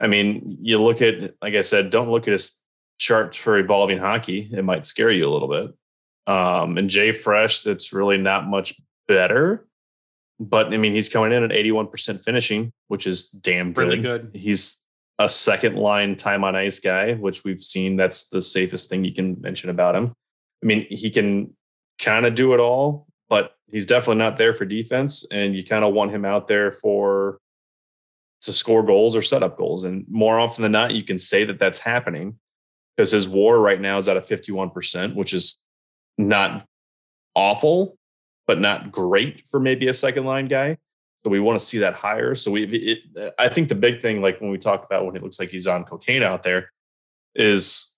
[0.04, 2.62] I mean, you look at, like I said, don't look at his
[3.00, 4.50] charts for evolving hockey.
[4.52, 5.74] It might scare you a little bit.
[6.28, 8.76] Um, and JFresh, that's really not much
[9.08, 9.66] better.
[10.42, 13.82] But I mean, he's coming in at 81% finishing, which is damn good.
[13.82, 14.32] Really good.
[14.34, 14.80] He's
[15.20, 19.14] a second line time on ice guy, which we've seen that's the safest thing you
[19.14, 20.14] can mention about him.
[20.62, 21.56] I mean, he can
[21.98, 25.26] kind of do it all, but he's definitely not there for defense.
[25.32, 27.40] And you kind of want him out there for
[28.44, 29.86] to score goals or set up goals.
[29.86, 32.38] And more often than not, you can say that that's happening
[32.96, 35.58] because his war right now is at a 51%, which is
[36.18, 36.66] not
[37.36, 37.98] awful,
[38.46, 40.78] but not great for maybe a second line guy.
[41.24, 42.36] So we want to see that higher.
[42.36, 45.24] So we, it, I think the big thing, like when we talk about when it
[45.24, 46.72] looks like he's on cocaine out there,
[47.36, 47.92] is,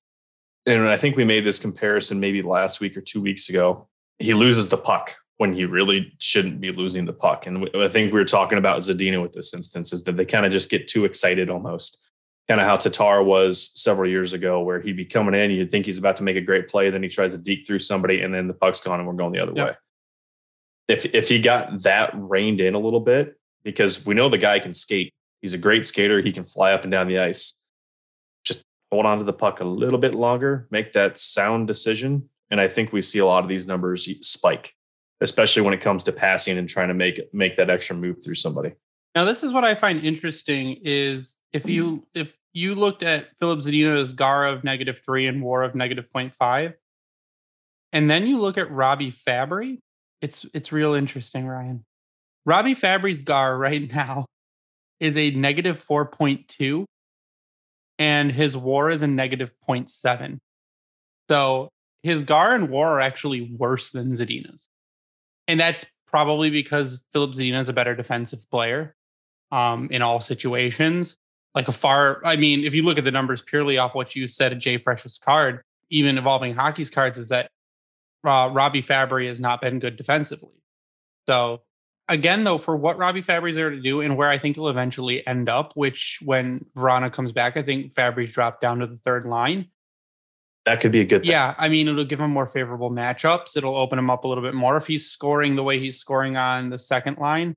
[0.67, 3.88] and I think we made this comparison maybe last week or two weeks ago.
[4.19, 7.45] He loses the puck when he really shouldn't be losing the puck.
[7.45, 10.45] And I think we were talking about Zadina with this instance is that they kind
[10.45, 12.02] of just get too excited almost.
[12.48, 15.86] Kind of how Tatar was several years ago, where he'd be coming in, you'd think
[15.86, 18.32] he's about to make a great play, then he tries to deke through somebody, and
[18.32, 19.74] then the puck's gone, and we're going the other way.
[20.88, 24.60] If if he got that reined in a little bit, because we know the guy
[24.60, 27.56] can skate, he's a great skater, he can fly up and down the ice.
[28.43, 32.62] Just hold on to the puck a little bit longer, make that sound decision, and
[32.62, 34.74] I think we see a lot of these numbers spike,
[35.21, 38.36] especially when it comes to passing and trying to make make that extra move through
[38.36, 38.73] somebody.
[39.15, 43.60] Now, this is what I find interesting is if you if you looked at Philip
[43.60, 46.73] Zadina's GAR of negative three and WAR of negative 0.5,
[47.93, 49.80] and then you look at Robbie Fabbri,
[50.21, 51.86] it's it's real interesting, Ryan.
[52.45, 54.25] Robbie Fabbri's GAR right now
[54.99, 56.86] is a negative 4.2,
[57.99, 60.39] and his WAR is a negative 0.7.
[61.30, 61.69] So
[62.04, 64.67] his GAR and WAR are actually worse than Zadina's.
[65.47, 68.95] And that's probably because Philip Zadina is a better defensive player
[69.51, 71.17] um, in all situations.
[71.53, 74.27] Like a far, I mean, if you look at the numbers purely off what you
[74.27, 77.49] said, a JFresh's card, even Evolving Hockey's cards, is that
[78.25, 80.51] uh, Robbie Fabbri has not been good defensively.
[81.27, 81.62] So
[82.08, 85.25] again, though, for what Robbie Fabbri's there to do and where I think he'll eventually
[85.25, 89.25] end up, which when Vrana comes back, I think Fabbri's dropped down to the third
[89.25, 89.67] line.
[90.65, 91.32] That could be a good thing.
[91.32, 93.56] Yeah, I mean, it'll give him more favorable matchups.
[93.56, 94.78] It'll open him up a little bit more.
[94.78, 97.54] If he's scoring the way he's scoring on the second line,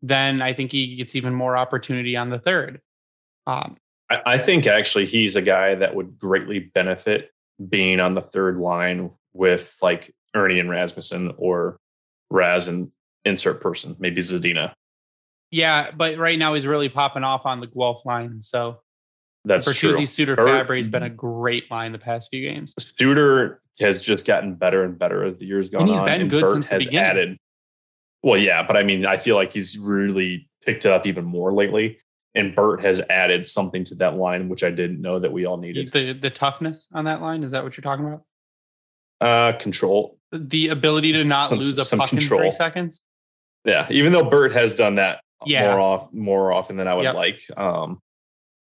[0.00, 2.80] then I think he gets even more opportunity on the third.
[3.48, 3.76] Um,
[4.10, 7.30] I, I think actually he's a guy that would greatly benefit
[7.68, 11.78] being on the third line with like Erne and Rasmussen or
[12.30, 12.92] Raz and
[13.24, 14.72] insert person, maybe Zadina.
[15.50, 18.40] yeah, but right now he's really popping off on the Guelph line.
[18.40, 18.80] So
[19.44, 19.92] That's true.
[19.92, 22.74] Bertuzzi, Suter, Or- Fabbri has been a great line the past few games.
[22.78, 26.06] Suter has just gotten better and better as the years gone And he's on.
[26.06, 26.98] been good Bert since the beginning.
[27.00, 27.36] added.
[28.22, 31.52] Well, yeah, but I mean, I feel like he's really picked it up even more
[31.52, 31.98] lately.
[32.34, 35.56] And Bert has added something to that line, which I didn't know that we all
[35.58, 35.90] needed.
[35.92, 38.22] The the toughness on that line is that what you're talking about?
[39.20, 40.18] Uh, control.
[40.32, 42.40] The ability to not Some- lose a some puck in control.
[42.40, 43.00] three seconds.
[43.64, 45.70] Yeah, even though Bert has done that Yeah.
[45.72, 47.14] more off more often than I would Yep.
[47.14, 47.40] like.
[47.56, 48.00] Um,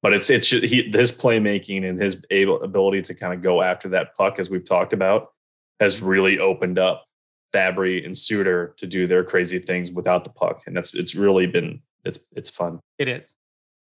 [0.02, 3.90] but it's it's he his playmaking and his able ability to kind of go after
[3.90, 5.30] that puck, as we've talked about,
[5.80, 7.06] has really opened up
[7.54, 11.48] Fabbri and Suter to do their crazy things without the puck, and that's it's really
[11.48, 12.80] been it's it's fun.
[13.00, 13.34] It is.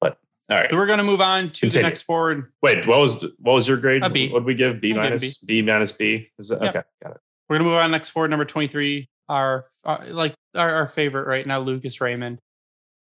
[0.01, 0.19] But
[0.51, 1.83] all right, So we're going to move on to Continue.
[1.85, 2.53] the next forward.
[2.63, 4.03] wait, what was what was your grade?
[4.05, 4.29] A B.
[4.31, 4.81] What did we give?
[4.81, 6.29] B a minus B minus B.
[6.39, 6.77] Is that Yep.
[6.77, 6.87] okay?
[7.03, 7.21] Got it.
[7.49, 9.09] We're going to move on next forward number 23.
[9.29, 12.39] Our uh, like our, our favorite right now, Lucas Raymond.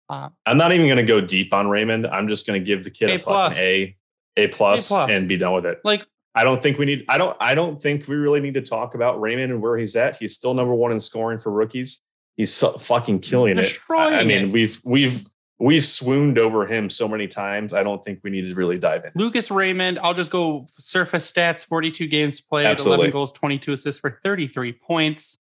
[0.08, 2.06] Uh, I'm not even going to go deep on Raymond.
[2.06, 3.54] I'm just going to give the kid a, A plus.
[3.54, 3.96] fucking A.
[4.38, 5.80] A plus, A and be done with it.
[5.82, 7.04] Like I don't think we need.
[7.08, 7.36] I don't.
[7.40, 10.16] I don't think we really need to talk about Raymond and where he's at.
[10.16, 12.02] He's still number one in scoring for rookies.
[12.36, 13.78] He's so fucking killing it.
[13.90, 14.52] I, I mean, it.
[14.52, 15.24] we've we've
[15.58, 17.72] we've swooned over him so many times.
[17.72, 19.12] I don't think we need to really dive in.
[19.14, 23.06] Lucas Raymond, I'll just go surface stats 42 games played, Absolutely.
[23.06, 25.38] 11 goals, 22 assists for 33 points.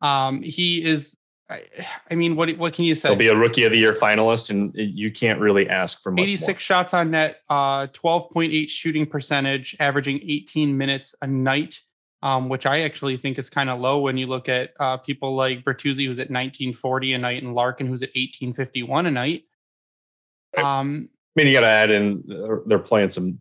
[0.00, 1.16] Um, he is,
[1.50, 1.62] I,
[2.10, 3.08] I mean, what what can you say?
[3.08, 6.24] He'll be a rookie of the year finalist, and you can't really ask for much
[6.24, 11.80] 86 shots on net, uh, 12.8 shooting percentage, averaging 18 minutes a night,
[12.22, 15.34] um, which I actually think is kind of low when you look at uh, people
[15.34, 19.44] like Bertuzzi, who's at 1940 a night, and Larkin, who's at 1851 a night.
[20.56, 21.08] Um,
[21.38, 22.24] I mean, you got to add in
[22.66, 23.38] they're- playing some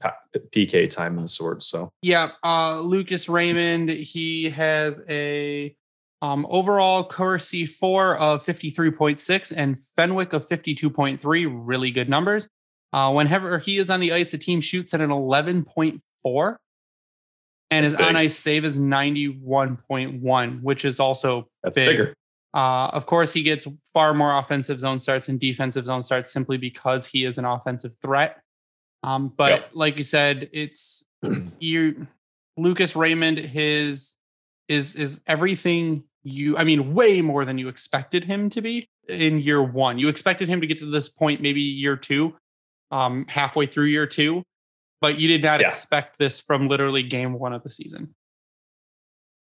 [0.54, 1.64] PK time in the sword.
[1.64, 3.90] So Yeah, uh, Lucas Raymond.
[3.90, 5.76] He has a
[6.22, 11.22] um, overall Corsi for of fifty three point six and Fenwick of fifty two point
[11.22, 11.46] three.
[11.46, 12.48] Really good numbers.
[12.94, 16.60] Uh, whenever he is on the ice, the team shoots at an eleven point four,
[17.70, 21.90] and his on ice save is ninety one point one, which is also that's Big.
[21.98, 22.14] bigger.
[22.54, 26.58] uh, of course, he gets far more offensive zone starts and defensive zone starts simply
[26.58, 28.40] because he is an offensive threat.
[29.04, 29.70] Um, but Yep.
[29.74, 31.06] like you said, it's
[31.60, 32.08] you,
[32.58, 33.38] Lucas Raymond.
[33.38, 34.16] His
[34.68, 36.58] is is everything you.
[36.58, 39.98] I mean, way more than you expected him to be in year one.
[39.98, 42.36] You expected him to get to this point, maybe year two,
[42.92, 44.44] um, halfway through year two,
[45.02, 45.70] but you did not Yeah.
[45.70, 48.14] expect this from literally game one of the season.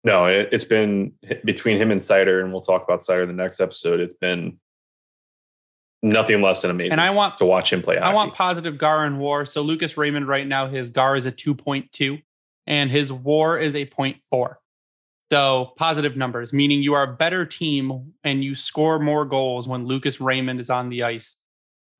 [0.02, 1.12] No, it, it's been
[1.44, 4.00] between him and Seider, and we'll talk about Seider in the next episode.
[4.00, 4.59] It's been
[6.02, 7.98] nothing less than amazing And I want to watch him play.
[7.98, 9.44] I want positive GAR and WAR.
[9.44, 12.22] So Lucas Raymond right now, his GAR is a 2.2
[12.66, 14.54] and his WAR is a 0.4.
[15.31, 19.87] So positive numbers, meaning you are a better team and you score more goals when
[19.87, 21.37] Lucas Raymond is on the ice.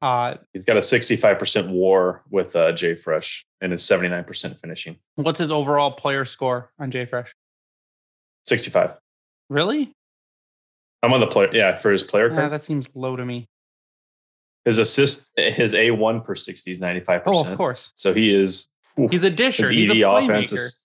[0.03, 4.97] Uh, He's got a 65% war with uh, JFresh and is 79% finishing.
[5.17, 7.31] what's his overall player score on JFresh?
[8.47, 8.95] 65.
[9.49, 9.93] Really?
[11.03, 11.51] I'm on the player.
[11.53, 12.53] Yeah, for his player Yeah, card.
[12.53, 13.47] that seems low to me.
[14.65, 17.23] his assist, his A1 per 60 is 95%.
[17.27, 17.93] Oh, of course.
[17.95, 18.67] So he is.
[19.11, 19.63] He's a disher.
[19.63, 20.55] his He's a EV offense playmaker.
[20.55, 20.83] is.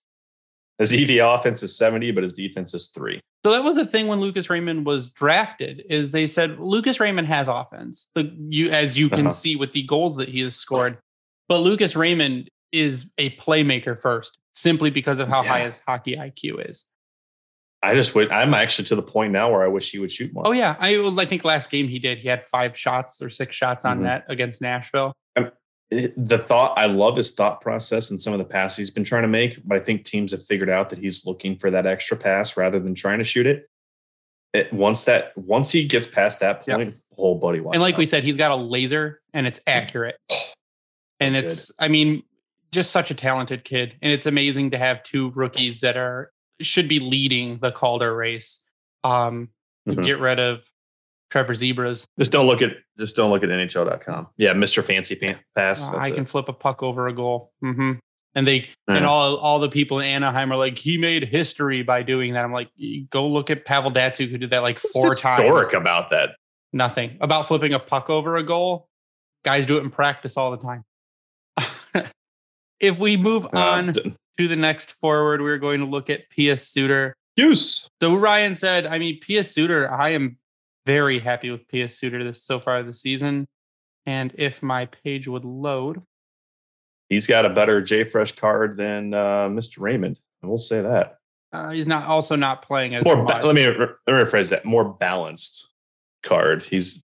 [0.78, 3.20] His EV offense is 70, but his defense is three.
[3.44, 7.28] So that was the thing when Lucas Raymond was drafted is they said Lucas Raymond
[7.28, 8.08] has offense.
[8.14, 9.30] The you as you can Uh-huh.
[9.30, 10.98] see with the goals that he has scored.
[11.48, 16.68] But Lucas Raymond is a playmaker first, simply because of how high his hockey IQ
[16.68, 16.84] is.
[17.82, 18.32] I just wait.
[18.32, 20.46] I'm actually to the point now where I wish he would shoot more.
[20.46, 22.18] Oh yeah, I I think last game he did.
[22.18, 24.02] He had five shots or six shots on Mhm.
[24.02, 25.14] net against Nashville.
[25.36, 25.54] It-
[25.90, 29.22] the thought I love his thought process and some of the passes he's been trying
[29.22, 32.16] to make, but I think teams have figured out that he's looking for that extra
[32.16, 33.68] pass rather than trying to shoot it.
[34.52, 36.76] it once that once he gets past that Yep.
[36.76, 37.98] point, oh buddy, watch and like out.
[37.98, 40.16] we said, he's got a laser and it's accurate.
[41.20, 41.44] and good.
[41.44, 42.22] it's, I mean,
[42.72, 43.94] just such a talented kid.
[44.02, 48.60] And it's amazing to have two rookies that are should be leading the Calder race.
[49.04, 49.50] Um,
[49.88, 50.04] Mhm.
[50.04, 50.64] get rid of
[51.36, 52.06] Trevor Zegras.
[52.18, 54.28] just don't look at just don't look at NHL.com.
[54.36, 54.82] Yeah, Mr.
[54.84, 55.92] Fancy Pass.
[55.92, 56.28] Uh, I can it.
[56.28, 57.52] flip a puck over a goal.
[57.60, 57.92] hmm
[58.34, 62.02] And they and all all the people in Anaheim are like, he made history by
[62.02, 62.44] doing that.
[62.44, 62.70] I'm like,
[63.10, 65.74] go look at Pavel Datsyuk who did that like What's four historic times.
[65.74, 66.30] about that.
[66.72, 68.88] Nothing about flipping a puck over a goal.
[69.44, 70.84] Guys do it in practice all the time.
[72.80, 76.28] if we move Uh, on d- to the next forward, we're going to look at
[76.34, 77.14] Pius Suter.
[77.36, 77.88] use.
[78.00, 80.36] So Ryan said, I mean, Pius Suter, I am
[80.86, 83.46] very happy with Pius Suter this so far this season.
[84.06, 86.02] And if my page would load,
[87.08, 89.78] He's got a better JFresh card than uh, Mr.
[89.78, 90.18] Raymond.
[90.42, 91.18] I will say that.
[91.52, 93.24] uh, he's not also not playing as More.
[93.24, 94.64] Ba- let me re- let me rephrase that.
[94.64, 95.68] More balanced
[96.24, 96.64] card.
[96.64, 97.00] He's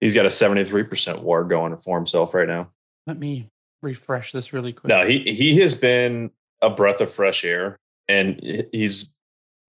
[0.00, 2.68] he's got a seventy three percent WAR going for himself right now.
[3.06, 3.48] Let me
[3.80, 4.88] refresh this really quick.
[4.90, 8.38] No, he he has been a breath of fresh air, and
[8.72, 9.14] he's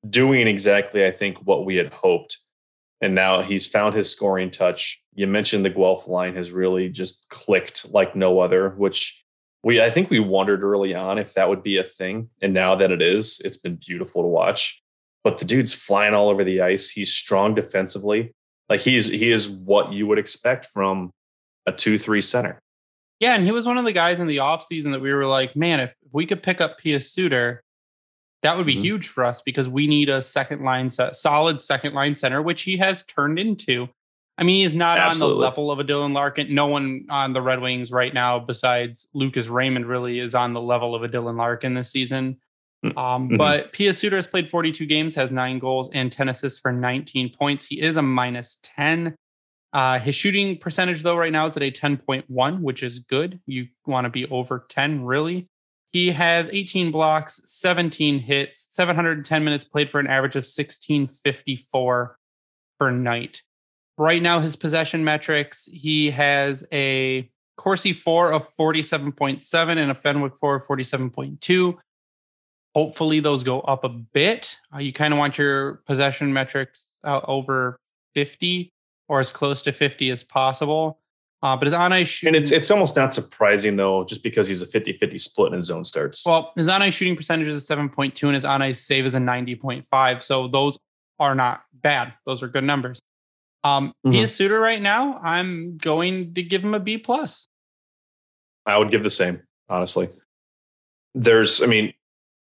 [0.10, 2.39] doing exactly I think what we had hoped.
[3.01, 5.01] And now he's found his scoring touch.
[5.13, 9.23] You mentioned the Guelph line has really just clicked like no other, which
[9.63, 12.29] we I think we wondered early on if that would be a thing.
[12.41, 14.81] And now that it is, it's been beautiful to watch.
[15.23, 16.89] But the dude's flying all over the ice.
[16.89, 18.33] He's strong defensively.
[18.69, 21.12] Like he's he is what you would expect from
[21.65, 22.60] a two three center.
[23.19, 25.56] Yeah, and he was one of the guys in the offseason that we were like,
[25.56, 27.63] man, if we could pick up Pius Suter,
[28.42, 28.81] that would be Mhm.
[28.81, 32.62] huge for us because we need a second line set, solid second line center, which
[32.63, 33.90] he has turned into.
[34.37, 35.35] I mean, he's not Absolutely.
[35.35, 36.54] on the level of a Dylan Larkin.
[36.56, 40.62] No one on the Red Wings right now, besides Lucas Raymond, really is on the
[40.62, 42.37] level of a Dylan Larkin this season.
[42.85, 42.98] Mm.
[42.98, 43.37] Um, Mhm.
[43.37, 47.29] But Pius Suter has played 42 games, has nine goals and 10 assists for 19
[47.37, 47.65] points.
[47.65, 49.15] He is a minus 10
[49.71, 53.40] Uh, his shooting percentage, though, right now is at a 10.1, which is good.
[53.46, 55.48] You want to be over 10, really.
[55.92, 62.17] He has 18 blocks, 17 hits, 710 minutes played for an average of 1654
[62.79, 63.42] per night.
[63.98, 70.37] Right now, his possession metrics, he has a Corsi for of 47.7 and a Fenwick
[70.37, 71.77] for of 47.2.
[72.75, 74.56] Hopefully, those go up a bit.
[74.73, 77.77] Uh, you kind of want your possession metrics uh, over
[78.13, 78.71] 50
[79.10, 81.00] or as close to 50 as possible.
[81.42, 82.35] Uh, but his on ice shooting.
[82.35, 85.67] And it's it's almost not surprising though, just because he's a 50-50 split in his
[85.67, 86.25] zone starts.
[86.25, 89.15] Well, his on ice shooting percentage is a 7.2 and his on ice save is
[89.15, 90.21] a 90.5.
[90.23, 90.77] So those
[91.17, 92.13] are not bad.
[92.25, 93.02] Those are good numbers.
[93.63, 94.12] Um Mhm.
[94.12, 97.48] Pius Suter right now, I'm going to give him a B plus.
[98.65, 100.10] I would give the same, honestly.
[101.15, 101.94] There's, I mean,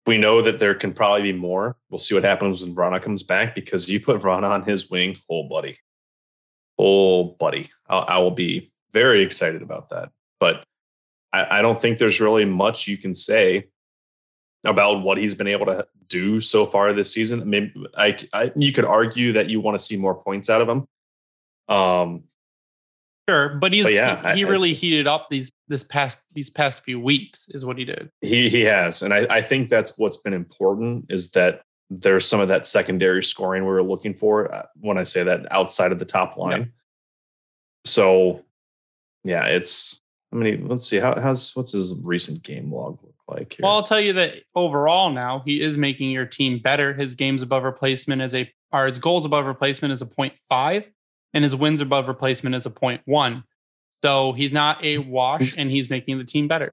[0.08, 1.76] we know that there can probably be more.
[1.90, 5.18] We'll see what happens when Vrana comes back because you put Vrana on his wing,
[5.30, 5.78] oh buddy,
[6.80, 10.10] oh buddy, I'll, I will be very excited about that.
[10.40, 10.64] But
[11.34, 13.68] I, I don't think there's really much you can say
[14.64, 17.42] about what he's been able to do so far this season.
[17.42, 20.62] I mean, I, I you could argue that you want to see more points out
[20.62, 20.88] of him.
[21.68, 22.24] Um,
[23.30, 26.80] Sure, but he's But yeah, he, he really heated up these this past these past
[26.86, 28.10] few weeks is what he did.
[28.22, 32.40] He he has, and I, I think that's what's been important is that there's some
[32.40, 34.54] of that secondary scoring we were looking for.
[34.54, 36.72] uh, When I say that, outside of the top line.
[37.84, 38.46] So,
[39.28, 40.02] yeah, it's.
[40.34, 43.64] I mean, let's see how how's what's his recent game log look like here.
[43.64, 46.94] Well, I'll tell you that overall now he is making your team better.
[46.94, 50.86] His games above replacement is a or his goals above replacement is a 0.5
[51.34, 53.44] and his wins above replacement is a 0.1.
[54.04, 55.10] So he's not a hmm.
[55.10, 56.72] wash He's- and he's making the team better.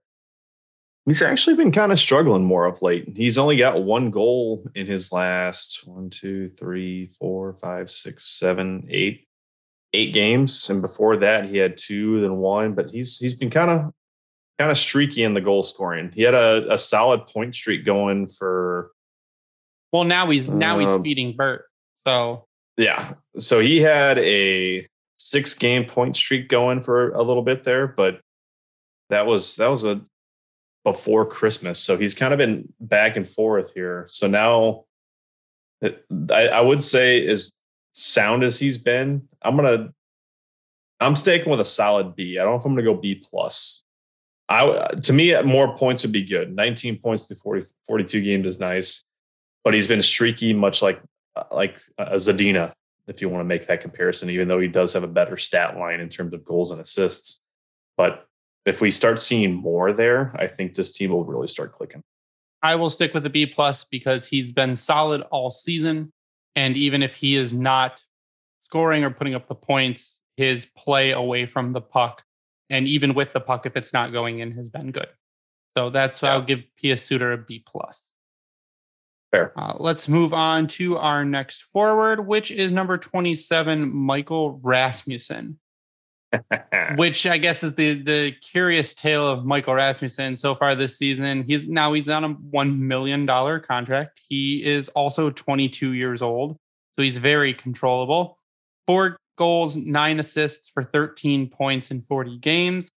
[1.07, 3.13] He's actually been kind of struggling more of late.
[3.15, 8.87] He's only got one goal in his last one, two, three, four, five, six, seven,
[8.89, 9.29] eight,
[9.95, 12.75] eight games, and before that he had two, then one.
[12.75, 13.93] But he's he's been kind of
[14.59, 16.13] kind of streaky in the goal scoring.
[16.15, 18.93] He had a, a solid point streak going for
[19.93, 21.65] Well, now he's now he's Um, feeding Bert.
[22.07, 23.15] So yeah.
[23.39, 24.87] So he had a
[25.19, 28.21] six game point streak going for a little bit there, but
[29.11, 30.01] that was that was a
[30.85, 31.79] before Christmas.
[31.81, 34.07] So he's kind of been back and forth here.
[34.11, 34.85] So now
[35.83, 37.53] I, I would say as
[37.95, 39.93] sound as he's been, I'm gonna
[41.01, 42.39] I'm sticking with a solid B.
[42.39, 43.85] I don't know if I'm gonna go B plus.
[44.49, 46.55] I to me more points would be good.
[46.55, 49.05] 19 points through 40, 42 games is nice,
[49.63, 51.01] but he's been streaky, much like
[51.37, 52.73] uh, like a Zadina,
[53.07, 55.77] if you want to make that comparison, even though he does have a better stat
[55.77, 57.41] line in terms of goals and assists.
[57.97, 58.27] But
[58.67, 62.03] if we start seeing more there, I think this team will really start clicking.
[62.63, 66.13] I will stick with the B plus because he's been solid all season.
[66.57, 68.03] And even if he is not
[68.61, 72.23] scoring or putting up the points, his play away from the puck,
[72.71, 75.09] and even with the puck, if it's not going in, has been good.
[75.77, 76.35] So that's why Yeah.
[76.35, 78.03] I'll give Pius Suter a B plus.
[79.31, 79.53] Fair.
[79.57, 85.59] Uh, let's move on to our next forward, which is number 27, Michael Rasmussen
[86.97, 91.45] which I guess is the the curious tale of Michael Rasmussen so far this season.
[91.45, 94.21] He's now he's on a one million dollar contract.
[94.29, 96.57] He is also 22 years old,
[96.97, 98.39] so he's very controllable.
[98.87, 102.89] Four goals, nine assists for 13 points in 40 games.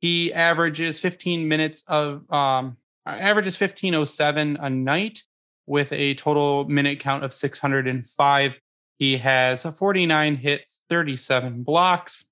[0.00, 5.22] He averages 15 minutes of um averages 1507 a night
[5.66, 8.60] with a total minute count of 605.
[8.98, 12.24] He has 49 hits, 37 blocks.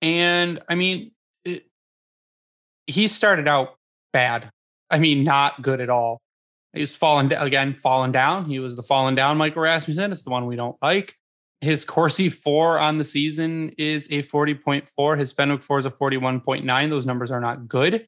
[0.00, 1.12] And I mean,
[1.44, 1.66] it,
[2.86, 3.76] he started out
[4.12, 4.50] bad.
[4.90, 6.20] I mean, not good at all.
[6.72, 8.44] He was falling again, falling down.
[8.44, 10.12] He was the falling down Michael Rasmussen.
[10.12, 11.14] It's the one we don't like.
[11.60, 15.18] His Corsi for on the season is a 40.4.
[15.18, 16.90] His Fenwick for is a 41.9.
[16.90, 18.06] Those numbers are not good.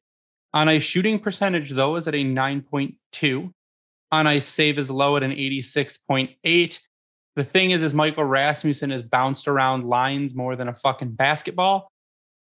[0.53, 3.51] On a shooting percentage, though, is at a 9.2.
[4.11, 6.79] On ice save is low at an 86.8.
[7.35, 11.91] The thing is, is Michael Rasmussen has bounced around lines more than a fucking basketball.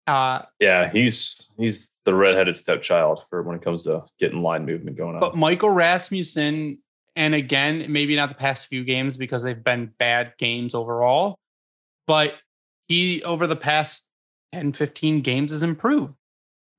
[0.07, 4.97] Uh, yeah, he's he's the redheaded stepchild for when it comes to getting line movement
[4.97, 5.19] going on.
[5.19, 6.79] but Michael Rasmussen,
[7.15, 11.37] and again, maybe not the past few games because they've been bad games overall,
[12.07, 12.33] but
[12.87, 14.07] he over the past
[14.53, 16.15] 10, 15 games has improved.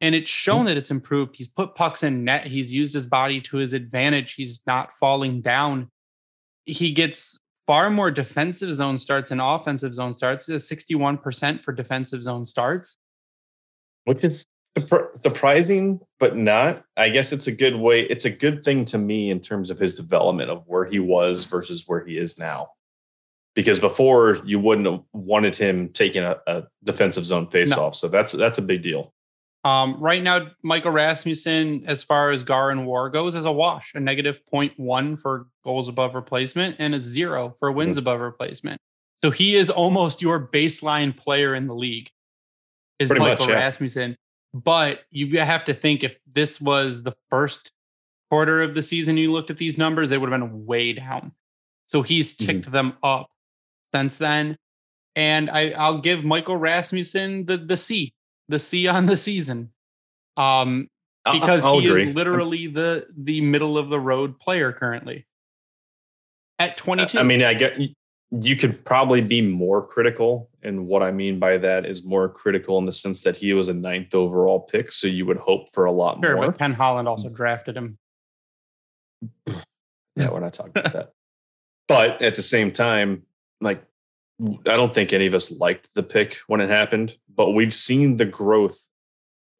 [0.01, 1.37] And it's shown that it's improved.
[1.37, 2.47] He's put pucks in net.
[2.47, 4.33] He's used his body to his advantage.
[4.33, 5.91] He's not falling down.
[6.65, 7.39] He gets
[7.71, 10.49] far more defensive zone starts than offensive zone starts.
[10.49, 12.99] It's 61% for defensive zone starts.
[14.07, 14.45] which is
[15.23, 16.83] surprising, but not.
[16.97, 18.01] I guess it's a good way.
[18.03, 21.45] It's a good thing to me in terms of his development of where he was
[21.45, 22.71] versus where he is now.
[23.55, 27.85] because before you wouldn't have wanted him taking a, a defensive zone face No.
[27.85, 27.95] off.
[27.95, 29.13] So that's that's a big deal.
[29.65, 33.95] Um, right now, Michael Rasmussen, as far as Gar and War goes, is a wash,
[33.95, 38.81] a negative 0.1 for goals above replacement and a zero for wins above replacement.
[39.23, 42.09] So he is almost your baseline player in the league,
[42.99, 43.61] is Pretty much, Michael yeah.
[43.61, 44.17] Rasmussen.
[44.55, 47.71] But you have to think if this was the first
[48.31, 51.33] quarter of the season, you looked at these numbers, they would have been way down.
[51.87, 52.47] So he's Mm-hmm.
[52.47, 53.31] ticked them up
[53.93, 54.57] since then.
[55.17, 58.15] And I, I'll give Michael Rasmussen the the C,
[58.51, 59.71] the C on the season.
[60.37, 60.89] Um,
[61.25, 62.09] I'll- because I'll he agree.
[62.09, 65.27] is literally the the middle of the road player currently.
[66.59, 67.19] At 22.
[67.19, 67.79] I mean, I get
[68.33, 70.51] you could probably be more critical.
[70.63, 73.69] And what I mean by that is more critical in the sense that he was
[73.69, 74.93] a ninth overall pick.
[74.93, 76.47] So you would hope for a lot sure, more.
[76.47, 77.99] but Ken Holland also drafted him.
[80.17, 81.13] Yeah, we're not talking about that.
[81.89, 83.23] But at the same time,
[83.61, 83.83] like
[84.41, 88.17] I don't think any of us liked the pick when it happened, but we've seen
[88.17, 88.79] the growth.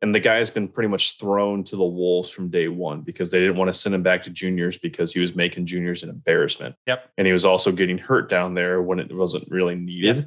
[0.03, 3.39] And the guy's been pretty much thrown to the wolves from day one because they
[3.39, 6.75] didn't want to send him back to juniors because he was making juniors an embarrassment.
[6.87, 7.11] Yep.
[7.19, 10.27] And he was also getting hurt down there when it wasn't really needed.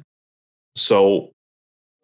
[0.76, 1.32] So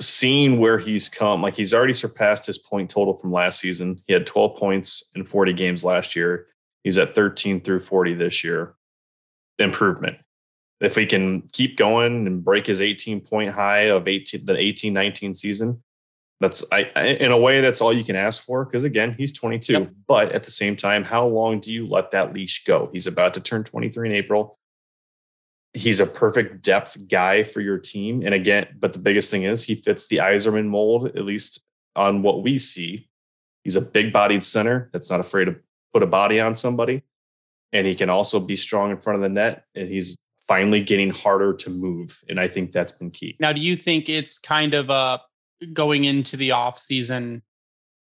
[0.01, 4.03] seeing where he's come, like he's already surpassed his point total from last season.
[4.09, 6.49] He had 12 points in 40 games last year.
[6.83, 8.75] He's at 13 through 40 this year.
[9.59, 10.17] Improvement.
[10.81, 14.93] If we can keep going and break his 18 point high of 18, the 18
[14.93, 15.83] 19 season,
[16.41, 19.33] that's I, I in a way that's all you can ask for because again he's
[19.33, 19.91] 22 Yep.
[20.09, 22.89] but at the same time how long do you let that leash go?
[22.93, 24.59] He's about to turn 23 in april.
[25.75, 28.23] He's a perfect depth guy for your team.
[28.25, 31.63] And again but the biggest thing is he fits the Yzerman mold at least
[31.95, 33.09] on what we see.
[33.63, 35.57] He's a big bodied center that's not afraid to
[35.93, 37.03] put a body on somebody.
[37.73, 40.17] And he can also be strong in front of the net and he's
[40.51, 44.09] finally getting harder to move and i think that's been key Now, do you think
[44.09, 45.19] it's kind of uh
[45.73, 47.43] going into the off season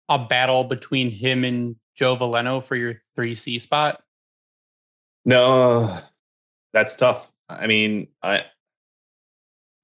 [0.08, 4.02] a battle between him and Joe Veleno for your 3C spot?
[5.24, 5.96] No,
[6.72, 7.30] that's tough.
[7.48, 8.42] I mean, I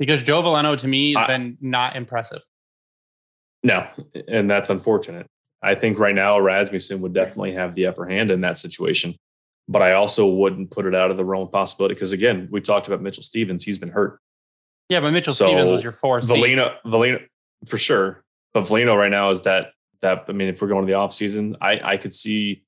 [0.00, 2.42] Because Joe Veleno to me has I- been not impressive.
[3.62, 3.86] no,
[4.26, 5.26] and that's unfortunate.
[5.62, 9.14] I think right now Rasmussen would definitely have the upper hand in that situation,
[9.68, 12.60] but I also wouldn't put it out of the realm of possibility because again, we
[12.60, 13.62] talked about Mitchell Stephens.
[13.62, 14.18] He's been hurt.
[14.88, 16.22] Yeah, but Mitchell So, Stephens was your 4C.
[16.22, 17.26] Veleno, Veleno,
[17.66, 18.24] for sure.
[18.54, 20.24] But Veleno right now is that that.
[20.28, 22.64] I mean, if we're going to the off season, I I could see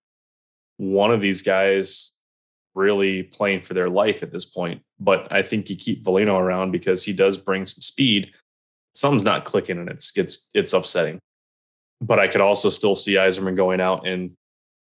[0.76, 2.12] one of these guys
[2.74, 4.82] really playing for their life at this point.
[4.98, 8.30] But I think you keep Veleno around because he does bring some speed.
[8.92, 11.18] Something's not clicking, and it's it's it's upsetting.
[12.02, 14.32] But I could also still see Yzerman going out and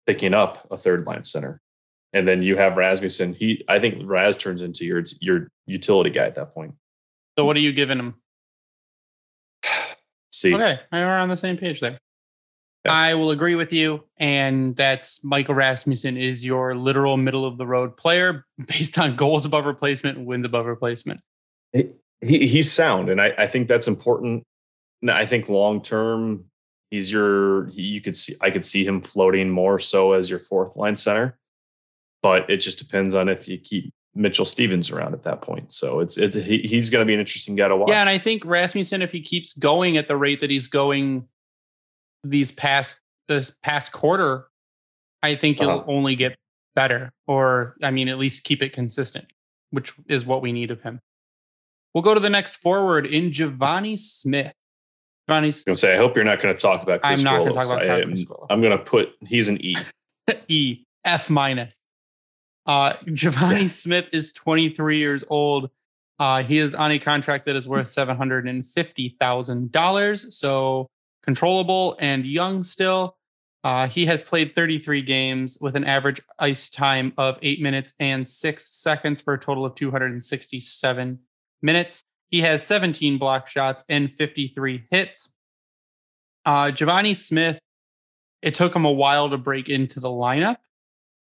[0.07, 1.61] picking up a third line center.
[2.13, 3.35] And then you have Rasmussen.
[3.35, 6.75] He, I think Raz turns into your your utility guy at that point.
[7.39, 8.15] So what are you giving him?
[10.33, 11.99] See, Okay, we're on the same page there.
[12.85, 12.93] Yeah.
[12.93, 17.67] I will agree with you, and that's Michael Rasmussen is your literal middle of the
[17.67, 21.21] road player based on goals above replacement, wins above replacement.
[21.73, 21.91] he,
[22.23, 24.45] he he's sound, and I, I think that's important.
[25.03, 26.47] And I think long term,
[26.91, 30.75] he's your you could see I could see him floating more so as your fourth
[30.75, 31.39] line center,
[32.23, 35.73] but it just depends on if you keep Mitchell Stephens around at that point.
[35.73, 37.91] So it's it, he, he's going to be an interesting guy to watch.
[37.91, 41.29] Yeah, and I think Rasmussen, if he keeps going at the rate that he's going
[42.25, 42.99] these past
[43.29, 44.47] this past quarter,
[45.23, 45.85] I think he'll Uh-huh.
[45.87, 46.35] only get
[46.75, 49.27] better, or I mean, at least keep it consistent,
[49.71, 51.01] which is what we need of him.
[51.95, 54.53] We'll go to the next forward in Givani Smith.
[55.29, 57.01] Givani I gonna say I hope you're not going to talk about.
[57.05, 58.15] I'm Chris not gonna talk about I am-
[58.51, 59.77] I'm going to put he's an E.
[60.49, 61.81] E F minus.
[62.71, 63.67] Uh, Givani Yeah.
[63.67, 65.71] Smith is 23 years old.
[66.21, 70.37] Uh, he is on a contract that is worth seven hundred and fifty thousand dollars,
[70.39, 70.89] so
[71.25, 73.17] controllable and young still.
[73.65, 78.27] Uh, he has played 33 games with an average ice time of eight minutes and
[78.27, 81.19] six seconds for a total of 267
[81.63, 82.05] minutes.
[82.29, 85.33] He has 17 block shots and 53 hits.
[86.47, 87.59] Uh, Givani Smith,
[88.43, 90.57] it took him a while to break into the lineup,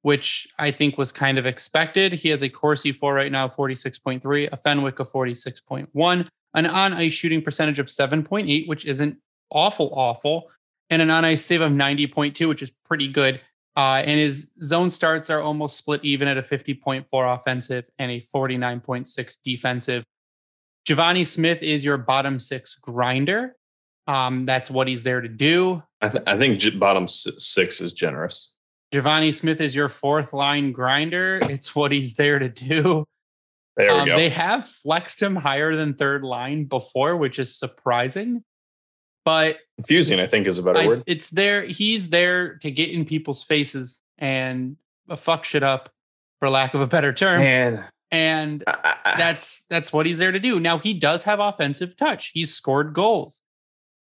[0.08, 2.14] which I think was kind of expected.
[2.14, 7.12] He has a Corsi for right now, 46.3, a Fenwick of 46.1, an on ice
[7.12, 9.18] shooting percentage of 7.8, which isn't
[9.51, 10.49] awful, awful,
[10.89, 13.41] and an on ice save of 90.2, which is pretty good.
[13.76, 17.03] Uh, and his zone starts are almost split even at a 50.4
[17.36, 20.05] offensive and a 49.6 defensive.
[20.88, 23.58] Givani Smith is your bottom six grinder.
[24.08, 25.84] Um, that's what he's there to do.
[25.99, 28.53] I, th- I think bottom six is generous.
[28.93, 31.39] Givani Smith is your fourth line grinder.
[31.43, 33.05] It's what he's there to do.
[33.75, 34.15] There we Um, go.
[34.15, 38.43] they have flexed him higher than third line before, which is surprising.
[39.25, 41.03] But Confusing, I think, is a better I, word.
[41.05, 41.63] it's there.
[41.65, 44.77] He's there to get in people's faces and
[45.09, 45.91] uh, fuck shit up,
[46.39, 47.41] for lack of a better term.
[47.41, 50.59] Man, And I- I- that's that's what he's there to do.
[50.61, 52.31] Now he does have offensive touch.
[52.33, 53.39] He's scored goals.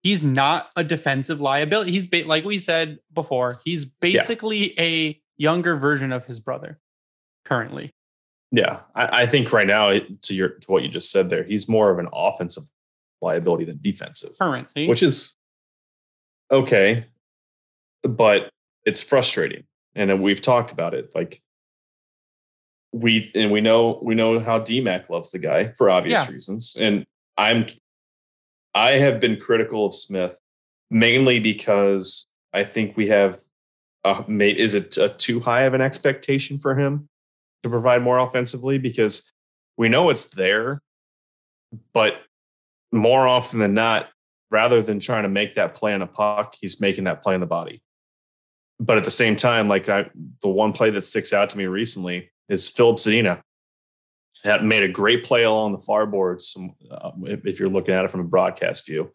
[0.06, 1.90] He's not a defensive liability.
[1.90, 3.60] He's ba- like we said before.
[3.64, 6.78] He's basically a younger version of his brother
[7.44, 7.90] currently.
[8.52, 11.68] yeah, I, I think right now, to your to what you just said there, he's
[11.68, 12.62] more of an offensive
[13.20, 14.30] liability than defensive.
[14.38, 15.34] Currently, which is
[16.52, 17.06] okay,
[18.04, 18.48] but
[18.84, 19.64] it's frustrating.
[19.96, 21.10] And we've talked about it.
[21.16, 21.42] Like
[22.92, 26.30] we and we know we know how DMAC loves the guy for obvious Yeah.
[26.32, 26.76] reasons.
[26.78, 27.04] And
[27.36, 27.66] I'm
[28.76, 30.36] I have been critical of Smith
[30.90, 33.40] mainly because I think we have
[34.28, 37.08] may, is it a too high of an expectation for him
[37.62, 39.32] to provide more offensively because
[39.78, 40.82] we know it's there,
[41.94, 42.20] but
[42.92, 44.10] more often than not,
[44.50, 47.40] rather than trying to make that play on a puck, he's making that play in
[47.40, 47.82] the body.
[48.78, 50.10] But at the same time, like I,
[50.42, 53.40] the one play that sticks out to me recently is Filip Zadina.
[54.44, 56.56] That made a great play along the far boards.
[56.90, 59.10] uh, if you're looking at it from a broadcast view,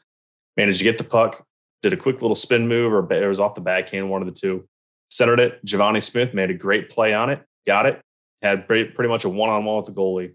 [0.57, 1.45] managed to get the puck,
[1.81, 4.33] did a quick little spin move, or it was off the backhand, one of the
[4.33, 4.67] two.
[5.09, 5.65] Centered it.
[5.65, 8.01] Givani Smith made a great play on it, got it,
[8.41, 10.33] had pretty, pretty much a one on one with the goalie,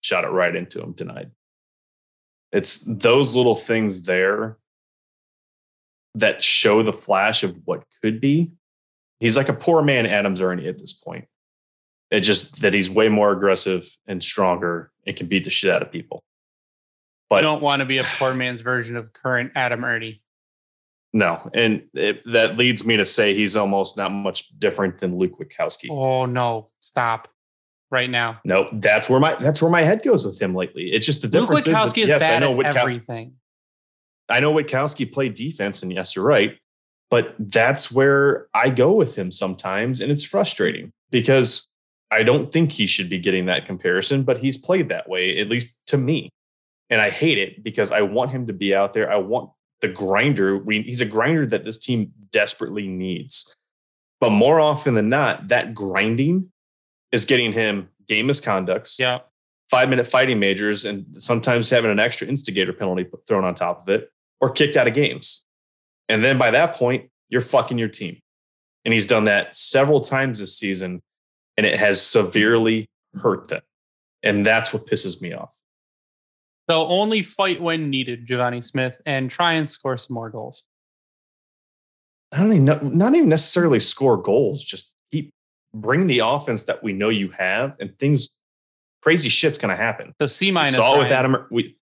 [0.00, 1.30] shot it right into him, denied
[2.52, 4.56] it's those little things there
[6.14, 8.52] that show the flash of what could be.
[9.20, 11.26] He's like a poor man Adams Erne at this point.
[12.16, 15.82] It's just that he's way more aggressive and stronger and can beat the shit out
[15.82, 16.22] of people.
[16.24, 20.14] I But don't want to be a poor man's version of current Adam Erne.
[21.12, 25.38] no, and it, that leads me to say he's almost not much different than Luke
[25.38, 25.88] Witkowski.
[25.90, 27.28] Oh no, stop
[27.90, 28.40] right now.
[28.44, 30.84] No, that's where my that's where my head goes with him lately.
[30.92, 31.66] It's just the Luke difference.
[31.66, 33.34] is that- Witkowski is yes, I bad know at Witkow- everything.
[34.30, 36.56] I know Witkowski played defense, and yes, you're right.
[37.10, 40.00] But that's where I go with him sometimes.
[40.00, 41.66] And it's frustrating because
[42.10, 45.48] I don't think he should be getting that comparison, but he's played that way, at
[45.48, 46.30] least to me.
[46.88, 49.10] And I hate it because I want him to be out there.
[49.10, 49.50] I want
[49.80, 50.56] the grinder.
[50.56, 53.54] We, he's a grinder that this team desperately needs.
[54.20, 56.50] But more often than not, that grinding
[57.12, 59.18] is getting him game misconducts Yeah.
[59.68, 63.88] five minute fighting majors and sometimes having an extra instigator penalty thrown on top of
[63.88, 65.44] it or kicked out of games.
[66.08, 68.20] And then by that point, you're fucking your team.
[68.84, 71.02] And he's done that several times this season
[71.56, 73.62] and it has severely hurt them.
[74.22, 75.50] And that's what pisses me off.
[76.68, 80.64] So only fight when needed, Givani Smith, and try and score some more goals.
[82.32, 85.32] I don't even know, not even necessarily score goals, just keep
[85.72, 88.30] bring the offense that we know you have and things
[89.00, 90.12] crazy shit's gonna happen.
[90.20, 90.74] So C minus.
[90.74, 91.46] saw it with Adam.
[91.50, 91.76] We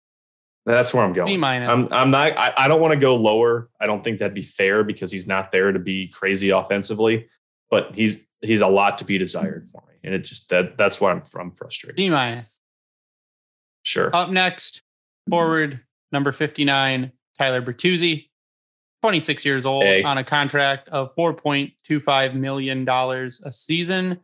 [0.64, 1.26] that's where I'm going.
[1.26, 1.68] C minus.
[1.68, 3.68] I'm I'm not I, I don't want to go lower.
[3.80, 7.28] I don't think that'd be fair because he's not there to be crazy offensively,
[7.70, 9.94] but he's he's a lot to be desired for me.
[10.04, 11.96] And it just that that's why I'm I'm frustrated.
[11.96, 12.48] D minus.
[13.82, 14.14] Sure.
[14.14, 14.82] Up next,
[15.28, 15.80] forward
[16.12, 18.28] number 59, Tyler Bertuzzi,
[19.02, 24.20] 26 years old on a contract of $4.25 million a season.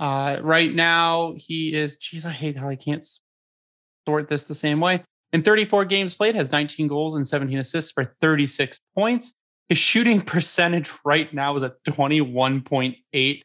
[0.00, 3.06] Uh, right now, he is, geez, I hate how I can't
[4.06, 5.04] sort this the same way.
[5.32, 9.34] In 34 games played, has 19 goals and 17 assists for 36 points.
[9.72, 13.40] His shooting percentage right now is at 21.8.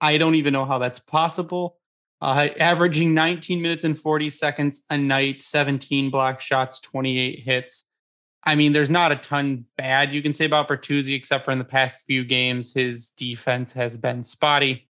[0.00, 1.76] I don't even know how that's possible.
[2.22, 7.84] Uh, averaging 19 minutes and 40 seconds a night, 17 block shots, 28 hits.
[8.42, 11.58] I mean, there's not a ton bad you can say about Bertuzzi, except for in
[11.58, 14.88] the past few games, his defense has been spotty.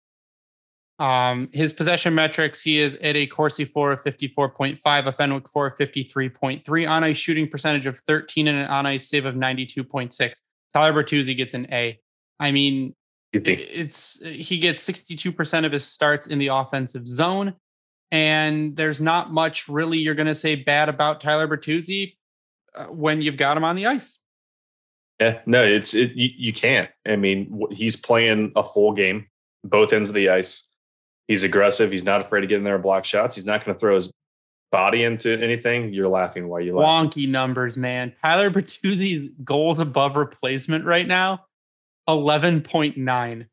[0.99, 5.69] Um, his possession metrics, he is at a Corsi for of 54.5, a Fenwick for
[5.69, 10.33] of 53.3, on ice shooting percentage of 13, and an on ice save of 92.6.
[10.73, 11.99] Tyler Bertuzzi gets an A.
[12.41, 12.95] I mean,
[13.33, 17.55] it's he gets 62% of his starts in the offensive zone
[18.13, 22.15] and there's not much really you're going to say bad about Tyler Bertuzzi
[22.77, 24.19] uh, when you've got him on the ice.
[25.19, 26.91] Yeah, no, it's it, you, you can't.
[27.09, 29.29] I mean, he's playing a full game,
[29.65, 30.69] both ends of the ice.
[31.27, 31.91] He's aggressive.
[31.91, 33.35] He's not afraid to get in there and block shots.
[33.35, 34.13] He's not going to throw his
[34.73, 35.93] body into anything.
[35.93, 36.89] You're laughing while you laugh.
[36.89, 38.13] Wonky numbers, man.
[38.25, 41.45] Tyler Bertuzzi's goals above replacement right now
[42.09, 43.47] 11.9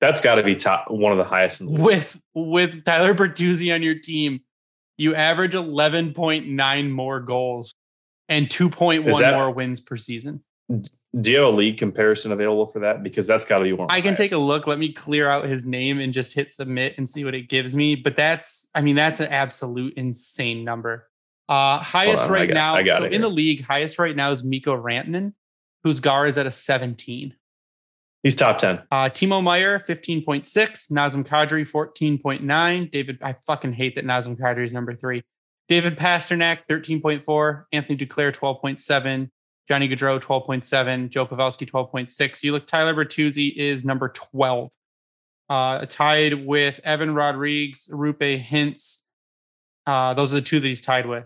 [0.00, 3.74] That's got to be top one of the highest in the with with Tyler Bertuzzi
[3.74, 4.40] on your team.
[4.98, 7.74] You average 11.9 more goals
[8.28, 10.44] and 2.1 that- more wins per season.
[11.20, 13.02] Do you have a league comparison available for that?
[13.02, 13.88] Because that's got to be one.
[13.90, 14.66] I can take a look.
[14.66, 17.74] Let me clear out his name and just hit submit and see what it gives
[17.76, 17.94] me.
[17.96, 21.10] But that's, I mean, that's an absolute insane number.
[21.50, 22.74] Uh, highest on, right got- now.
[22.74, 25.34] I got so in the league, highest right now is Mikko Rantanen,
[25.84, 27.34] whose GAR is at a 17.
[28.22, 28.80] He's top ten.
[28.90, 30.46] Uh, Timo Meier, 15.6.
[30.92, 32.90] Nazem Kadri, 14.9.
[32.90, 35.24] David, I fucking hate that Nazem Kadri is number three.
[35.68, 37.64] David Pastrnak, 13.4.
[37.72, 39.28] Anthony Duclair, 12.7.
[39.68, 41.08] Johnny Gaudreau, 12.7.
[41.08, 42.42] Joe Pavelski, 12.6.
[42.42, 44.70] You look, Tyler Bertuzzi is number 12.
[45.48, 49.02] Uh, tied with Evan Rodrigues, Roope Hintz.
[49.86, 51.24] Uh, those are the two that he's tied with.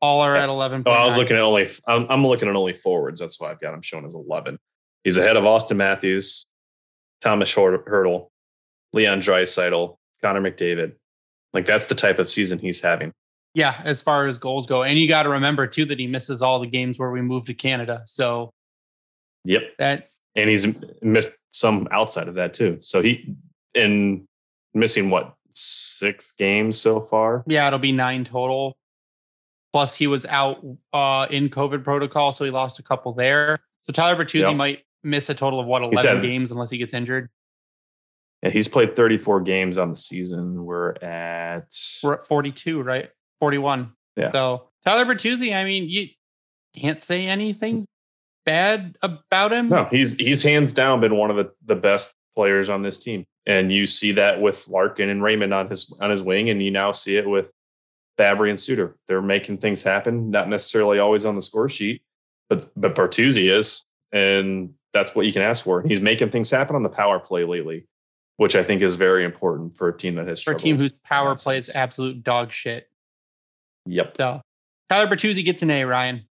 [0.00, 0.82] All are at 11.
[0.86, 1.70] Oh, I was looking at only.
[1.86, 3.20] I'm, I'm looking at only forwards.
[3.20, 4.58] That's why I've got him shown as 11.
[5.04, 6.44] He's ahead of Auston Matthews,
[7.20, 8.28] Tomas Hertl,
[8.92, 10.94] Leon Draisaitl, Connor McDavid.
[11.52, 13.12] Like that's the type of season he's having.
[13.54, 14.82] Yeah, as far as goals go.
[14.82, 17.46] And you got to remember, too, that he misses all the games where we moved
[17.48, 18.02] to Canada.
[18.06, 18.50] So
[19.44, 20.66] Yep, that's and he's
[21.02, 22.78] missed some outside of that too.
[22.80, 23.34] So he
[23.74, 24.24] in
[24.72, 27.42] missing what six games so far.
[27.48, 28.76] Yeah, it'll be nine total.
[29.72, 33.58] Plus, he was out uh, in COVID protocol, so he lost a couple there.
[33.82, 34.56] So Tyler Bertuzzi Yep.
[34.56, 37.28] might miss a total of what eleven said- games unless he gets injured.
[38.44, 40.64] Yeah, he's played 34 games on the season.
[40.64, 43.10] We're at We're at forty-two, right?
[43.42, 43.90] Forty-one.
[44.16, 44.30] Yeah.
[44.30, 46.06] So Tyler Bertuzzi, I mean, you
[46.76, 47.86] can't say anything
[48.46, 49.68] bad about him.
[49.68, 53.24] No, he's he's hands down been one of the, the best players on this team.
[53.44, 56.70] And you see that with Larkin and Raymond on his on his wing, and you
[56.70, 57.50] now see it with
[58.16, 58.94] Fabbri and Suter.
[59.08, 62.00] They're making things happen, not necessarily always on the score sheet,
[62.48, 65.82] but but Bertuzzi is, and that's what you can ask for.
[65.82, 67.88] He's making things happen on the power play lately,
[68.36, 70.92] which I think is very important for a team that has for a team whose
[71.04, 72.88] power play is absolute dog shit.
[73.86, 74.40] Yep, So
[74.88, 76.26] Tyler Bertuzzi gets an A, Ryan.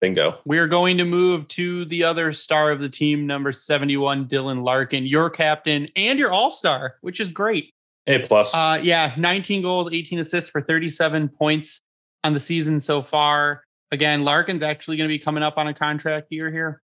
[0.00, 0.38] bingo.
[0.44, 5.06] We're going to move to the other star of the team, number 71, Dylan Larkin,
[5.06, 7.72] your captain and your all star, which is great.
[8.08, 8.52] A plus.
[8.54, 11.80] Uh, yeah, 19 goals, 18 assists for 37 points
[12.24, 13.62] on the season so far.
[13.92, 16.82] Again, Larkin's actually going to be coming up on a contract year here,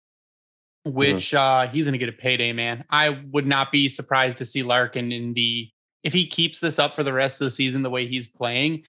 [0.84, 2.84] which uh, he's going to get a payday, man.
[2.90, 5.70] I would not be surprised to see Larkin in the,
[6.02, 8.84] if he keeps this up for the rest of the season the way he's playing,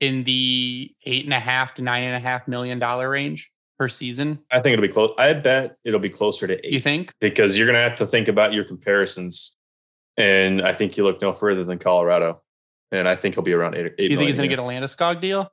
[0.00, 3.88] in the eight and a half to nine and a half million dollar range per
[3.88, 4.38] season.
[4.50, 5.12] I think it'll be close.
[5.18, 6.72] I bet it'll be closer to eight.
[6.72, 7.12] You think?
[7.20, 9.56] because you're going to have to think about your comparisons.
[10.16, 12.42] And I think you look no further than Colorado.
[12.92, 13.94] And I think he'll be around eight.
[13.98, 15.50] eight you think he's going to get a Landeskog deal?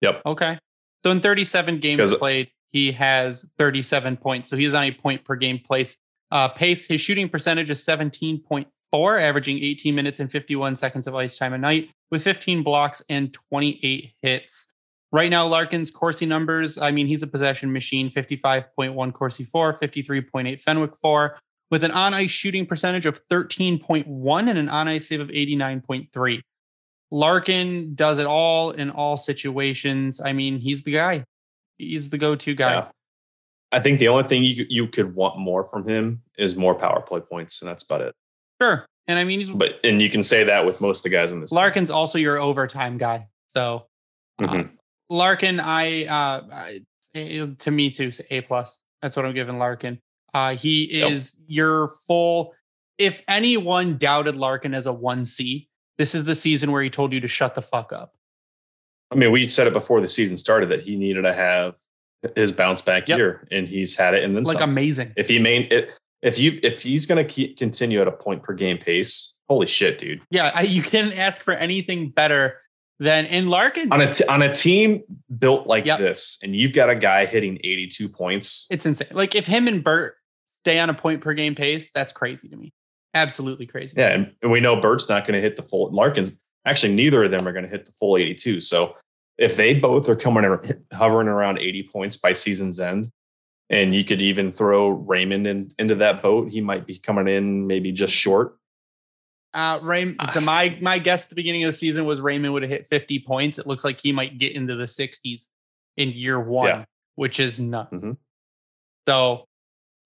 [0.00, 0.22] Yep.
[0.26, 0.58] Okay.
[1.04, 4.50] So in 37 games played, he has 37 points.
[4.50, 5.96] So he's on a point per game place
[6.30, 6.86] uh, pace.
[6.86, 11.58] His shooting percentage is 17.4, averaging 18 minutes and 51 seconds of ice time a
[11.58, 14.68] night, with 15 blocks and 28 hits.
[15.10, 20.60] Right now, Larkin's Corsi numbers, I mean, he's a possession machine 55.1 Corsi for, 53.8
[20.60, 21.36] Fenwick for,
[21.72, 26.40] with an on ice shooting percentage of 13.1 and an on ice save of 89.3.
[27.10, 30.20] Larkin does it all in all situations.
[30.20, 31.24] I mean, he's the guy.
[31.78, 32.74] He's the go-to guy.
[32.74, 32.88] Yeah.
[33.72, 37.00] I think the only thing you you could want more from him is more power
[37.00, 38.14] play points, and that's about it.
[38.62, 38.86] Sure.
[39.06, 41.30] And I mean, he's But and you can say that with most of the guys
[41.32, 41.50] on this.
[41.50, 41.56] team.
[41.56, 43.28] Larkin's also your overtime guy.
[43.54, 43.86] So
[44.42, 44.70] uh, Mhm.
[45.10, 46.80] Larkin, I, uh, I
[47.14, 48.78] eh, to me too, A plus.
[49.02, 50.00] That's what I'm giving Larkin.
[50.32, 51.10] Uh, he Yep.
[51.12, 52.54] is your full.
[52.98, 57.12] If anyone doubted Larkin as a one C, this is the season where he told
[57.12, 58.14] you to shut the fuck up.
[59.10, 61.74] I mean, we said it before the season started that he needed to have
[62.34, 63.18] his bounce back Yep.
[63.18, 64.24] year, and he's had it.
[64.24, 64.70] And then Like some.
[64.70, 65.12] amazing.
[65.16, 65.90] if he main it,
[66.24, 69.66] if you if he's going to keep continue at a point per game pace, holy
[69.66, 70.20] shit, dude!
[70.30, 72.56] Yeah, I, you can't ask for anything better
[72.98, 73.92] than in Larkin.
[73.92, 75.02] on a t- on a team
[75.38, 75.98] built like Yep.
[75.98, 78.66] this, and you've got a guy hitting 82 points.
[78.70, 79.08] It's insane.
[79.12, 80.16] Like if him and Bert
[80.64, 82.72] stay on a point per game pace, that's crazy to me.
[83.12, 83.94] Absolutely crazy.
[83.96, 85.90] Yeah, and, and we know Bert's not going to hit the full.
[85.92, 86.32] Larkin's
[86.66, 88.60] actually neither of them are going to hit the full 82.
[88.60, 88.94] So
[89.38, 90.44] if they both are coming
[90.92, 93.10] hovering around 80 points by season's end,
[93.74, 97.66] and you could even throw Raymond in, into that boat, he might be coming in
[97.66, 98.56] maybe just short.
[99.52, 102.62] Uh, Ray, so my my guess at the beginning of the season was Raymond would
[102.62, 103.58] have hit 50 points.
[103.58, 105.48] It looks like he might get into the 60s
[105.96, 106.84] in year one, Yeah.
[107.14, 107.92] which is nuts.
[108.02, 108.16] Mhm.
[109.06, 109.44] So,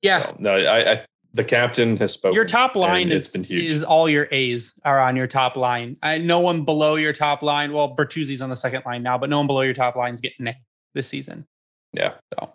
[0.03, 2.35] yeah, So, no, I, I the captain has spoken.
[2.35, 3.71] your top line is it's been huge.
[3.73, 5.97] is all your A's are on your top line.
[6.03, 7.73] I, no one below your top line.
[7.73, 10.21] Well, Bertuzzi's on the second line now, but no one below your top line is
[10.21, 10.55] getting A
[10.95, 11.47] this season.
[11.95, 12.53] yeah, So.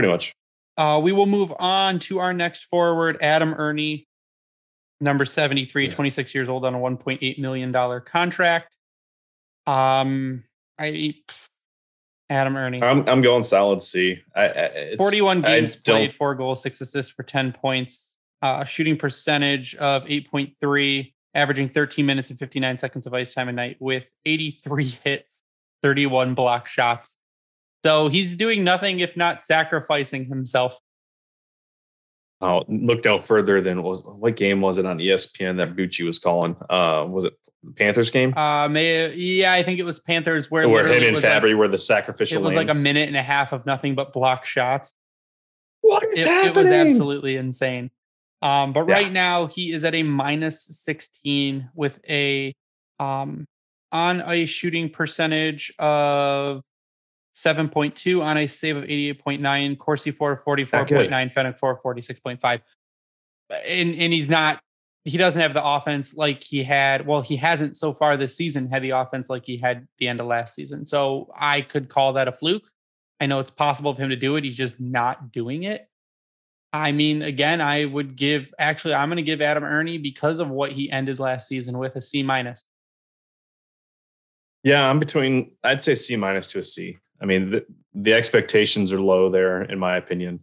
[0.00, 0.32] Pretty much.
[0.78, 4.06] Uh, we will move on to our next forward, Adam Erne,
[4.98, 5.90] number 73, Yeah.
[5.90, 8.74] 26 years old on a $1.8 million contract.
[9.66, 10.44] Um,
[10.78, 11.14] I
[12.30, 12.82] Adam Erne.
[12.82, 14.22] I'm I'm going solid C.
[14.34, 18.14] I, I, it's- 41 I games don't- played, four goals, six assists for 10 points,
[18.40, 23.52] uh, shooting percentage of 8.3, averaging 13 minutes and 59 seconds of ice time a
[23.52, 25.42] night with 83 hits,
[25.82, 27.14] 31 block shots.
[27.84, 30.78] So he's doing nothing if not sacrificing himself.
[32.42, 36.18] Oh, look no further than was what game was it on ESPN that Bucci was
[36.18, 36.56] calling?
[36.70, 40.66] Uh, was it the Panthers game Uh, may, yeah, I think it was Panthers where,
[40.68, 42.38] where him and was, like, Fabbri were the sacrificial?
[42.38, 44.94] it was like a minute and a half of nothing but block shots.
[45.82, 46.56] What is it, happening?
[46.56, 47.90] it was absolutely insane.
[48.40, 48.94] Um, but Yeah.
[48.94, 52.54] right now he is at a minus 16 with a
[52.98, 53.46] um
[53.92, 56.62] on a shooting percentage of
[57.42, 62.60] 7.2 on a save of 88.9, Corsi for 44.9, Fenwick for 46.5.
[63.68, 64.60] And and he's not
[65.04, 67.06] he doesn't have the offense like he had.
[67.06, 70.20] Well, he hasn't so far this season had the offense like he had the end
[70.20, 70.84] of last season.
[70.84, 72.68] So I could call that a fluke.
[73.18, 74.44] I know it's possible for him to do it.
[74.44, 75.86] He's just not doing it.
[76.72, 80.48] I mean, again, I would give actually, I'm going to give Adam Erne because of
[80.48, 82.64] what he ended last season with a C minus.
[84.62, 85.52] Yeah, I'm between.
[85.64, 86.98] I'd say C minus to a C.
[87.20, 90.42] I mean, the, the expectations are low there, in my opinion.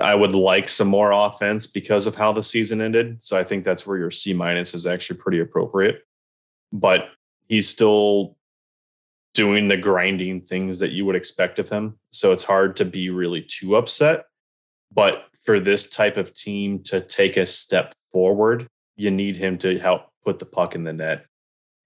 [0.00, 3.22] I would like some more offense because of how the season ended.
[3.22, 6.02] So I think that's where your C minus is actually pretty appropriate.
[6.72, 7.08] But
[7.48, 8.36] he's still
[9.34, 11.98] doing the grinding things that you would expect of him.
[12.10, 14.26] So it's hard to be really too upset.
[14.92, 19.78] But for this type of team to take a step forward, you need him to
[19.78, 21.26] help put the puck in the net.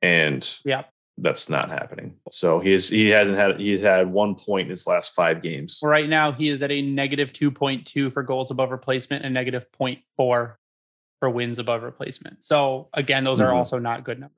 [0.01, 0.85] And Yeah.
[1.19, 2.15] That's not happening.
[2.31, 5.81] So he he's he hasn't had he's had one point in his last five games.
[5.83, 10.03] Right now, he is at a negative 2.2 for goals above replacement and negative 0.4
[10.17, 12.45] for wins above replacement.
[12.45, 13.57] So again, those are Mhm.
[13.57, 14.37] also not good numbers.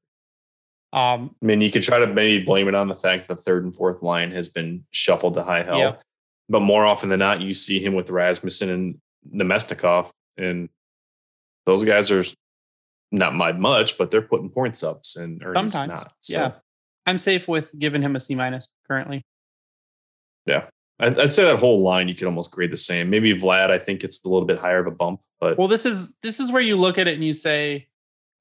[0.92, 3.42] Um, I mean, you could try to maybe blame it on the fact that the
[3.42, 5.78] third and fourth line has been shuffled to high hell.
[5.78, 5.96] Yeah.
[6.48, 9.00] But more often than not, you see him with Rasmussen and
[9.34, 10.68] Namestnikov, and
[11.66, 12.22] those guys are
[13.10, 16.12] not by much, but they're putting points ups, and Erne's Sometimes, not.
[16.20, 16.52] So, yeah.
[17.06, 19.22] I'm safe with giving him a C minus currently.
[20.46, 20.66] Yeah.
[21.00, 23.10] I'd, I'd say that whole line you could almost grade the same.
[23.10, 25.84] Maybe Vlad, I think it's a little bit higher of a bump, but Well, this
[25.84, 27.88] is this is where you look at it and you say,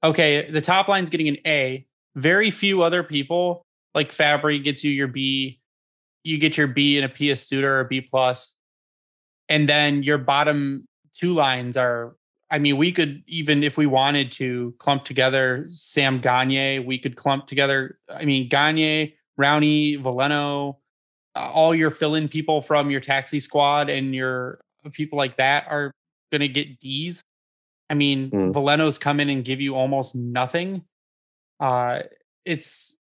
[0.04, 1.86] okay, the top line's getting an A.
[2.16, 5.60] Very few other people like Fabbri gets you your B.
[6.24, 8.54] You get your B in a Pius Suter or B plus,
[9.50, 12.16] and then your bottom two lines are.
[12.54, 16.80] I mean, we could even if we wanted to clump together Sam Gagne.
[16.80, 17.98] We could clump together.
[18.16, 20.78] I mean, Gagne, Rowney, Veleno,
[21.36, 24.60] uh, all your fill-in people from your taxi squad and your
[24.92, 25.92] people like that are
[26.32, 27.24] going to get D's.
[27.90, 28.54] I mean, Mm.
[28.54, 30.84] Veleno's come in and give you almost nothing.
[31.60, 32.04] Uh,
[32.46, 32.96] it's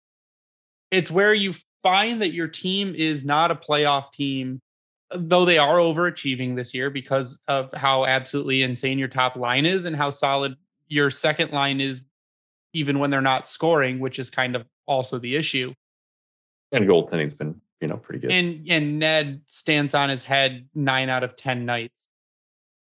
[0.91, 4.62] it's where you find that your team is not a playoff team,
[5.16, 9.86] though they are overachieving this year because of how absolutely insane your top line is
[9.86, 10.55] and how solid
[10.88, 12.01] your second line is,
[12.74, 15.74] even when they're not scoring, which is kind of also the issue.
[16.72, 18.32] and goaltending's been you know pretty good.
[18.32, 22.07] And and Ned stands on his head nine out of ten nights,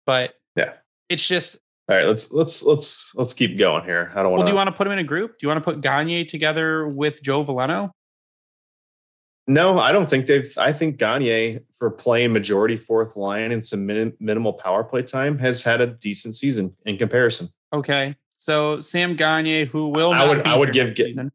[0.06, 0.74] but Yeah.
[1.08, 1.56] it's just
[1.88, 4.12] All right, let's let's let's let's keep going here.
[4.14, 5.32] I don't Well, do you want to put him in a group?
[5.38, 7.90] Do you want to put Gagne together with Joe Veleno?
[9.46, 10.50] No, I don't think they've.
[10.56, 15.38] I think Gagne for playing majority fourth line and some minim, minimal power play time
[15.38, 17.50] has had a decent season in comparison.
[17.72, 21.30] Okay, so Sam Gagne, who will I would- I would give season.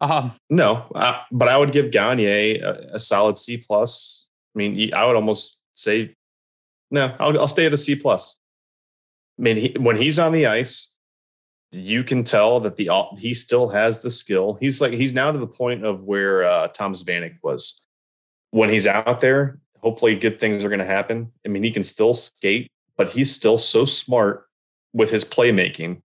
[0.00, 2.60] Um, No, uh, but I would give Gagne a,
[2.94, 4.30] a solid C plus.
[4.54, 6.16] I mean, I would almost say,
[6.90, 8.38] no, I'll, I'll stay at a C plus.
[9.38, 10.94] I mean, he, when he's on the ice,
[11.72, 14.58] you can tell that the he still has the skill.
[14.60, 17.84] He's like he's now to the point of where uh, Thomas Vanek was
[18.50, 19.58] when he's out there.
[19.78, 21.32] Hopefully, good things are going to happen.
[21.46, 24.46] I mean, he can still skate, but he's still so smart
[24.92, 26.02] with his playmaking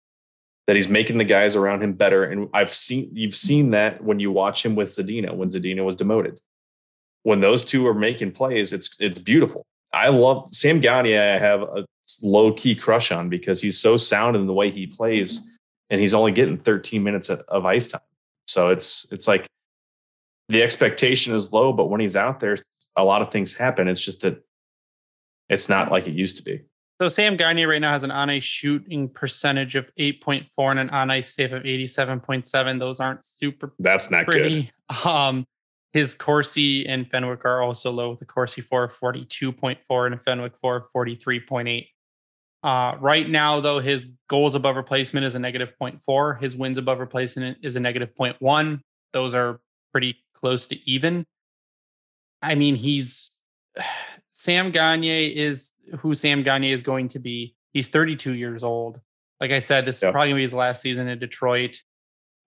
[0.68, 2.24] that he's making the guys around him better.
[2.24, 5.96] And I've seen you've seen that when you watch him with Zadina when Zadina was
[5.96, 6.40] demoted.
[7.24, 9.66] When those two are making plays, it's it's beautiful.
[9.92, 11.18] I love Sam Gagne.
[11.18, 11.86] I have a
[12.22, 15.50] low key crush on because he's so sound in the way he plays,
[15.90, 18.02] and he's only getting 13 minutes of, ice time.
[18.48, 19.48] So it's it's like
[20.50, 22.58] the expectation is low, but when he's out there,
[22.96, 23.88] a lot of things happen.
[23.88, 24.44] It's just that
[25.50, 26.62] it's not like it used to be.
[27.02, 30.90] so Sam Gagne right now has an on ice shooting percentage of 8.4 and an
[30.92, 32.80] on ice save of 87.7.
[32.80, 34.72] Those aren't super That's not good.
[35.04, 35.46] Um,
[35.94, 40.58] his Corsi and Fenwick are also low with the Corsi for 42.4 and a Fenwick
[40.58, 41.88] for 43.8.
[42.66, 46.42] Uh, right now, though, his goals above replacement is a negative 0.4.
[46.42, 48.80] His wins above replacement is a negative 0.1.
[49.14, 49.60] Those are
[49.92, 51.28] pretty close to even.
[52.42, 53.30] I mean, he's
[54.34, 57.54] Sam Gagne is who Sam Gagne is going to be.
[57.72, 59.00] He's 32 years old.
[59.40, 61.78] Like I said, this is probably gonna be his last season in Detroit.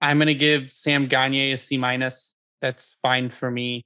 [0.01, 2.35] I'm gonna give Sam Gagne a C minus.
[2.61, 3.85] That's fine for me.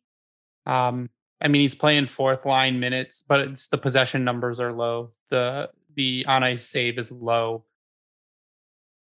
[0.65, 1.11] Um,
[1.43, 5.13] I mean, he's playing fourth line minutes, but it's the possession numbers are low.
[5.29, 7.65] The the on ice save is low.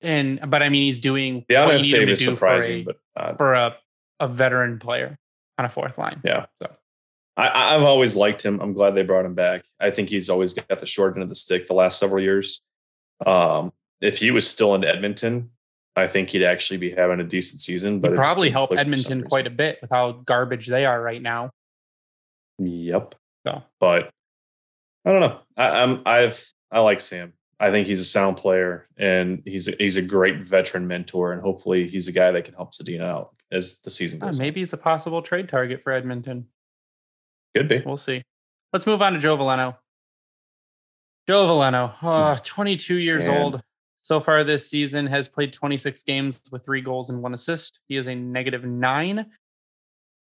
[0.00, 2.90] And but I mean, he's doing The what honest you save to is surprising, for
[2.90, 3.76] a, but uh, for a,
[4.20, 5.16] a veteran player
[5.58, 6.20] on a fourth line.
[6.24, 6.46] yeah.
[6.60, 6.70] So.
[7.36, 8.60] I- I've always liked him.
[8.60, 9.64] I'm glad they brought him back.
[9.80, 12.60] I think he's always got the short end of the stick the last several years.
[13.24, 15.50] Um, if he was still in Edmonton,
[15.94, 18.00] I think he'd actually be having a decent season.
[18.00, 21.00] But probably help click for some Edmonton quite a bit with how garbage they are
[21.00, 21.52] right now.
[22.58, 23.14] Yep.
[23.46, 24.10] So But
[25.04, 25.38] I don't know.
[25.56, 27.34] I, I'm I've I like Sam.
[27.60, 31.40] I think he's a sound player and he's a, he's a great veteran mentor, and
[31.40, 34.40] hopefully he's a guy that can help Zadina out as the season uh, goes.
[34.40, 34.42] on.
[34.42, 36.46] maybe he's a possible trade target for Edmonton.
[37.54, 37.82] Could be.
[37.84, 38.24] We'll see.
[38.72, 39.76] Let's move on to Joe Veleno.
[41.28, 43.40] Joe Veleno, oh, 22 years Man.
[43.40, 43.62] old.
[44.00, 47.78] So far this season has played 26 games with three goals and one assist.
[47.86, 49.26] He is a negative nine.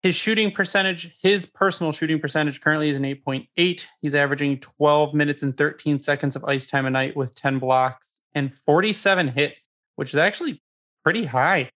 [0.03, 3.86] His shooting percentage, his personal shooting percentage currently is an 8.8.
[4.00, 8.16] He's averaging 12 minutes and 13 seconds of ice time a night with 10 blocks
[8.34, 10.61] and 47 hits, which is actually
[11.05, 11.70] pretty high.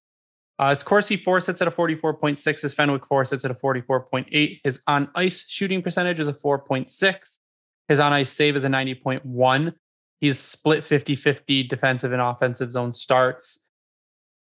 [0.58, 2.62] Uh, his Corsi for sits at a 44.6.
[2.62, 4.60] His Fenwick for sits at a 44.8.
[4.64, 7.38] His on ice shooting percentage is a 4.6.
[7.88, 9.74] His on ice save is a 90.1.
[10.18, 13.60] He's split 50 50 defensive and offensive zone starts.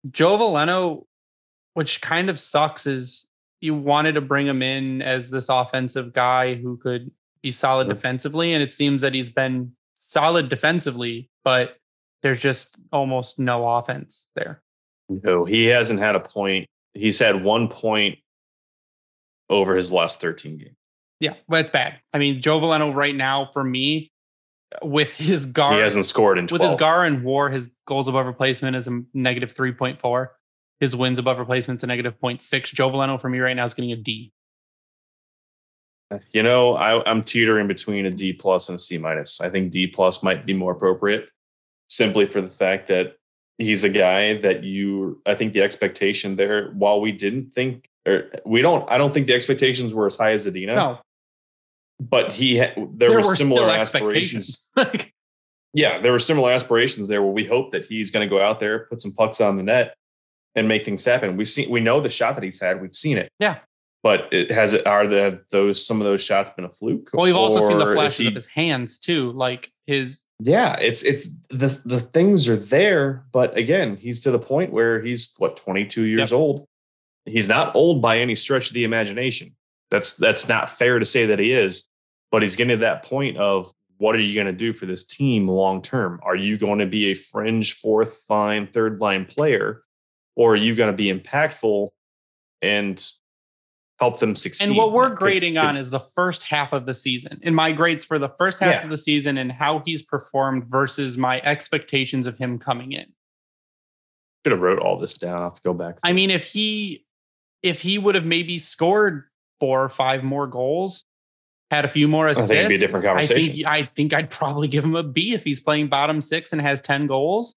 [0.09, 1.03] Joe Veleno,
[1.73, 3.26] which kind of sucks, is
[3.61, 7.93] you wanted to bring him in as this offensive guy who could be solid Sure.
[7.93, 8.53] defensively.
[8.53, 11.77] And it seems that he's been solid defensively, but
[12.23, 14.61] there's just almost no offense there.
[15.09, 16.67] No, he hasn't had a point.
[16.93, 18.19] He's had one point
[19.49, 20.75] over his last 13 games.
[21.19, 21.99] Yeah, but it's bad.
[22.13, 24.11] I mean, Joe Veleno right now for me,
[24.83, 26.59] with his guard, He hasn't scored in 12.
[26.61, 30.36] with his Gar and War, his goals above replacement is a negative three point four.
[30.79, 32.73] His wins above replacement is a negative 0.6.
[32.73, 34.31] Joe Veleno for me right now is getting a D.
[36.31, 39.41] You know, I, I'm teetering between a D plus and a C minus.
[39.41, 41.27] I think D plus might be more appropriate,
[41.89, 43.17] simply for the fact that
[43.57, 45.21] he's a guy that you.
[45.25, 49.27] I think the expectation there, while we didn't think, or we don't, I don't think
[49.27, 50.75] the expectations were as high as Zadina.
[50.75, 50.99] No,
[51.99, 54.65] but he there, there were were similar aspirations.
[55.73, 58.59] Yeah, there were similar aspirations there where we hope that he's going to go out
[58.59, 59.93] there, put some pucks on the net,
[60.57, 61.37] and make things happen.
[61.37, 62.81] We've seen, we know the shot that he's had.
[62.81, 63.31] We've seen it.
[63.39, 63.59] Yeah.
[64.03, 67.09] But it has it are the those some of those shots been a fluke?
[67.13, 69.31] well, we've also seen the flashes he- of his hands too.
[69.31, 74.39] Like his Yeah, it's it's the the things are there, but again, he's to the
[74.39, 76.67] point where he's what 22 years old.
[77.25, 79.55] He's not old by any stretch of the imagination.
[79.91, 81.89] That's that's not fair to say that he is,
[82.31, 85.03] but he's getting to that point of what are you going to do for this
[85.03, 86.19] team long term?
[86.23, 89.81] Are you going to be a fringe fourth line, third line player,
[90.37, 91.89] or are you going to be impactful
[92.61, 93.03] and
[93.99, 94.67] help them succeed?
[94.67, 97.39] and what we're grading could- on is the first half of the season.
[97.43, 98.83] And my grades for the first half Yeah.
[98.83, 103.11] of the season and how he's performed versus my expectations of him coming in.
[104.45, 105.35] should have wrote all this down.
[105.37, 105.95] I'll have to go back.
[106.03, 107.03] I mean, if he
[107.63, 109.23] if he would have maybe scored
[109.59, 111.03] four or five more goals,
[111.71, 114.29] had a few more assists, think it'd be a different I think I think I'd
[114.29, 117.55] probably give him a B if he's playing bottom six and has ten goals,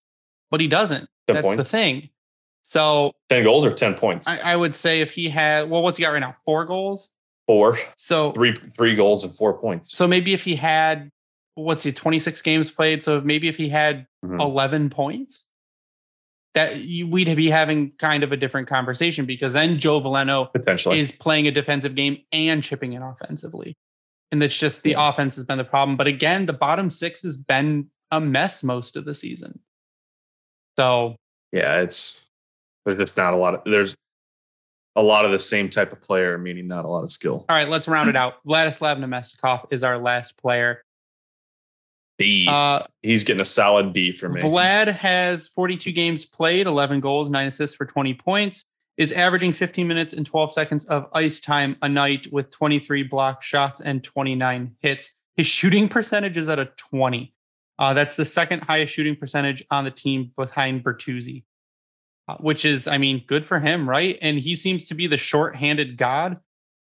[0.50, 1.06] but he doesn't.
[1.28, 2.08] 10 That's the thing.
[2.62, 4.28] So 10 goals or 10 points?
[4.28, 6.36] I, I would say if he had well, what's he got right now?
[6.44, 7.10] Four goals.
[7.46, 9.96] Four, So three, three goals and four points.
[9.96, 11.10] so maybe if he had
[11.56, 14.40] what's he 26 games played, so maybe if he had Mhm.
[14.40, 15.42] 11 points,
[16.54, 20.98] that you, we'd be having kind of a different conversation because then Joe Veleno Potentially.
[21.00, 23.74] is playing a defensive game and chipping in offensively.
[24.32, 25.08] And it's just the Yeah.
[25.08, 25.96] offense has been the problem.
[25.96, 29.60] But again, the bottom six has been a mess most of the season.
[30.78, 31.16] So
[31.52, 32.16] yeah, it's
[32.96, 33.94] there's just not a lot of there's
[34.96, 37.44] a lot of the same type of player, meaning not a lot of skill.
[37.48, 38.34] all right, let's round it out.
[38.46, 40.82] Vladislav Namestnikov is our last player.
[42.18, 42.46] B.
[42.50, 44.42] Uh, He's getting a solid B for me.
[44.42, 48.64] Vlad has 42 games played, 11 goals, nine assists for 20 points,
[48.98, 53.42] is averaging 15 minutes and 12 seconds of ice time a night with 23 block
[53.42, 55.12] shots and 29 hits.
[55.36, 57.32] His shooting percentage is at a 20.
[57.78, 61.44] Uh, that's the second highest shooting percentage on the team behind Bertuzzi,
[62.38, 64.18] which is, I mean, good for him, right?
[64.22, 66.38] And he seems to be the short-handed god.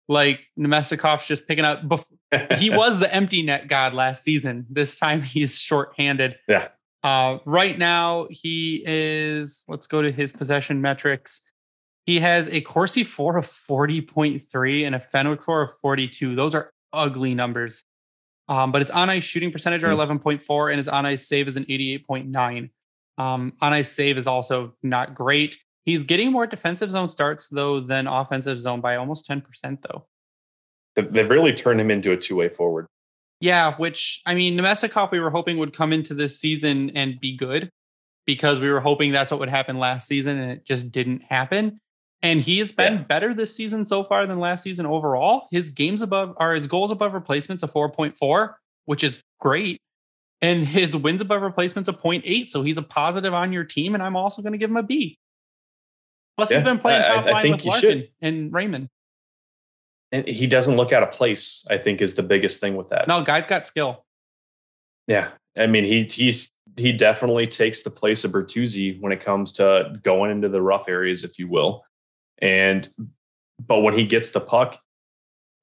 [0.08, 1.82] Like Namestnikov's just picking up.
[2.58, 4.66] He was the empty net god last season.
[4.68, 6.36] This time he's short-handed.
[6.48, 6.68] Yeah.
[7.04, 9.62] Uh, right now he is.
[9.68, 11.40] Let's go to his possession metrics.
[12.04, 16.34] He has a Corsi for of 40.3 and a Fenwick for of 42.
[16.34, 17.84] Those are ugly numbers.
[18.48, 20.00] Um, but his on ice shooting percentage are Hmm.
[20.00, 22.70] 11.4 and his on ice save is an 88.9.
[23.18, 25.58] Um, on ice save is also not great.
[25.84, 29.42] He's getting more defensive zone starts though than offensive zone by almost 10%
[29.82, 30.06] though.
[30.96, 32.86] They- They've really turned him into a two way forward.
[33.40, 37.36] Yeah, which I mean, Namestnikov, we were hoping would come into this season and be
[37.36, 37.70] good
[38.26, 41.78] because we were hoping that's what would happen last season, and it just didn't happen.
[42.22, 43.02] And he has been Yeah.
[43.02, 45.48] better this season so far than last season overall.
[45.50, 48.54] His games above are his goals above replacements of 4.4,
[48.86, 49.78] which is great.
[50.42, 52.46] And his wins above replacements of 0.8.
[52.46, 53.94] So he's a positive on your team.
[53.94, 55.18] And I'm also going to give him a B.
[56.36, 58.08] Plus, he's been playing top I line think with Larkin should.
[58.20, 58.90] and Raymond.
[60.12, 63.08] And he doesn't look out of place, I think, is the biggest thing with that.
[63.08, 64.04] No, guy's got skill.
[65.06, 65.30] Yeah.
[65.56, 69.98] I mean, he he's he definitely takes the place of Bertuzzi when it comes to
[70.02, 71.84] going into the rough areas, if you will.
[72.38, 72.86] And
[73.66, 74.78] but when he gets the puck,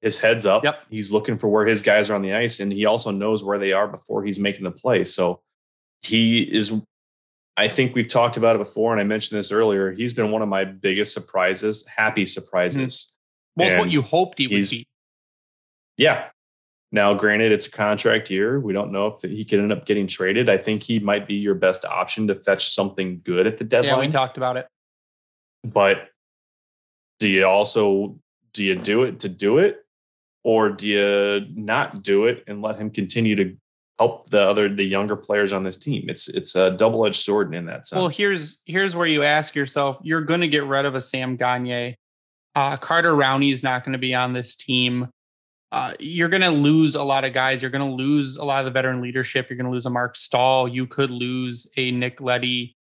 [0.00, 0.64] his head's up.
[0.64, 0.76] Yep.
[0.90, 3.58] He's looking for where his guys are on the ice, and he also knows where
[3.58, 5.04] they are before he's making the play.
[5.04, 5.40] So
[6.02, 6.72] he is.
[7.56, 9.92] I think we've talked about it before, and I mentioned this earlier.
[9.92, 13.14] He's been one of my biggest surprises, happy surprises.
[13.56, 13.60] Hmm.
[13.60, 14.86] Well, it's what you hoped he would be.
[15.96, 16.26] Yeah.
[16.90, 18.60] Now, granted, it's a contract year.
[18.60, 20.48] We don't know if he could end up getting traded.
[20.48, 23.94] I think he might be your best option to fetch something good at the deadline.
[23.94, 24.66] Yeah, we talked about it.
[25.64, 26.08] but
[27.18, 28.18] do you also
[28.52, 29.83] do you do it to do it,
[30.44, 33.56] or do you not do it and let him continue to
[33.98, 36.04] help the other the younger players on this team?
[36.08, 37.98] It's it's a double edged sword in that sense.
[37.98, 41.36] Well, here's here's where you ask yourself: You're going to get rid of a Sam
[41.36, 41.94] Gagner.
[42.54, 45.08] Uh, Carter Rowney is not going to be on this team.
[45.72, 47.60] Uh, you're going to lose a lot of guys.
[47.60, 49.50] You're going to lose a lot of the veteran leadership.
[49.50, 50.68] You're going to lose a Marc Staal.
[50.68, 52.76] You could lose a Nick Leddy.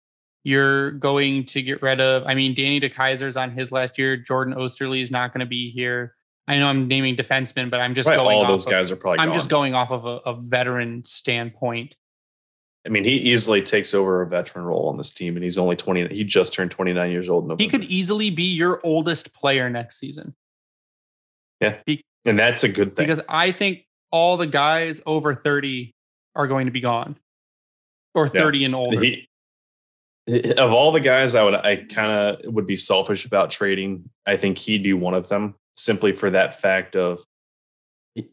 [0.45, 2.25] You're going to get rid of.
[2.27, 4.19] I mean, Danny DeKeyser's on his last year.
[4.19, 6.15] Jordan Oesterle is not going to be here.
[6.49, 8.37] I know I'm naming defensemen, but I'm just Right, going.
[8.37, 9.21] all off those of- guys are probably.
[9.21, 9.35] I'm gone.
[9.35, 11.97] just going off of a, a veteran standpoint.
[12.85, 15.77] I mean, he easily takes over a veteran role on this team, and he's only
[15.77, 16.09] twenty.
[16.09, 17.61] He just turned twenty nine years old.
[17.61, 20.35] He could easily be your oldest player next season.
[21.61, 21.79] Yeah.
[22.25, 23.07] And that's a good thing.
[23.07, 25.95] because I think all the guys over 30
[26.35, 27.17] are going to be gone
[28.15, 28.33] or Yeah.
[28.43, 29.01] 30 and older.
[29.01, 29.29] He,
[30.57, 32.11] of all the guys, I would I kind
[32.45, 34.11] of would be selfish about trading.
[34.27, 37.25] I think he'd be one of them, simply for that fact of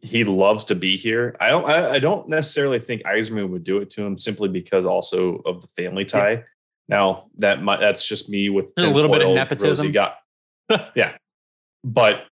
[0.02, 1.36] he- loves to be here.
[1.40, 4.86] I don't I, I don't necessarily think Yzerman would do it to him simply because
[4.86, 6.44] also of the family tie.
[6.90, 9.92] Now that might that's just me with a little bit of nepotism.
[9.92, 10.18] got
[10.96, 11.16] yeah,
[11.84, 12.26] but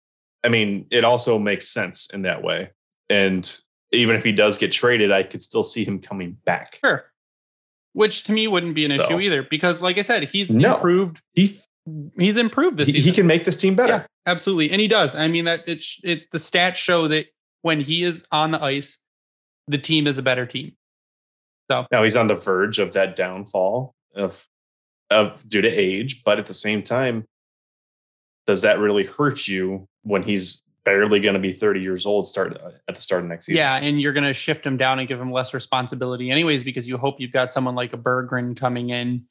[0.43, 2.71] I mean it also makes sense in that way.
[3.09, 3.59] And
[3.91, 6.79] even if he does get traded, I could still see him coming back.
[6.83, 7.11] sure.
[7.93, 10.75] Which to me wouldn't be an issue either because like I said, he's No.
[10.75, 11.21] improved.
[11.33, 11.59] He
[12.17, 13.11] He's improved this he, season.
[13.11, 13.93] he can make this team better.
[13.93, 14.71] Yeah, absolutely.
[14.71, 15.13] And he does.
[15.13, 17.27] I mean that it's it the stats show that
[17.61, 18.99] when he is on the ice,
[19.67, 20.73] the team is a better team.
[21.69, 24.45] So Now he's on the verge of that downfall of
[25.11, 27.25] of due to age, but at the same time,
[28.47, 32.57] does that really hurt you when he's barely going to be 30 years old start
[32.61, 33.57] uh, at the start of next season?
[33.57, 36.87] Yeah, and you're going to shift him down and give him less responsibility, anyways, because
[36.87, 39.25] you hope you've got someone like a Berggren coming in,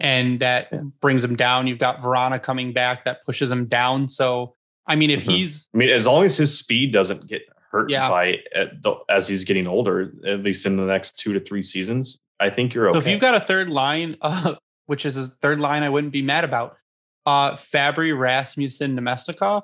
[0.00, 0.80] and that Yeah.
[1.00, 1.66] brings him down.
[1.66, 4.08] You've got Vrana coming back that pushes him down.
[4.08, 4.54] So,
[4.86, 5.32] I mean, if Mhm.
[5.32, 8.08] he's I mean, as long as his speed doesn't get hurt Yeah.
[8.08, 12.18] by the, as he's getting older, at least in the next two to three seasons,
[12.40, 12.96] I think you're okay.
[12.96, 14.54] so if you've got a third line, uh,
[14.86, 16.76] which is a third line, I wouldn't be mad about.
[17.24, 19.62] Uh, Fabbri, Rasmussen, Namestnikov.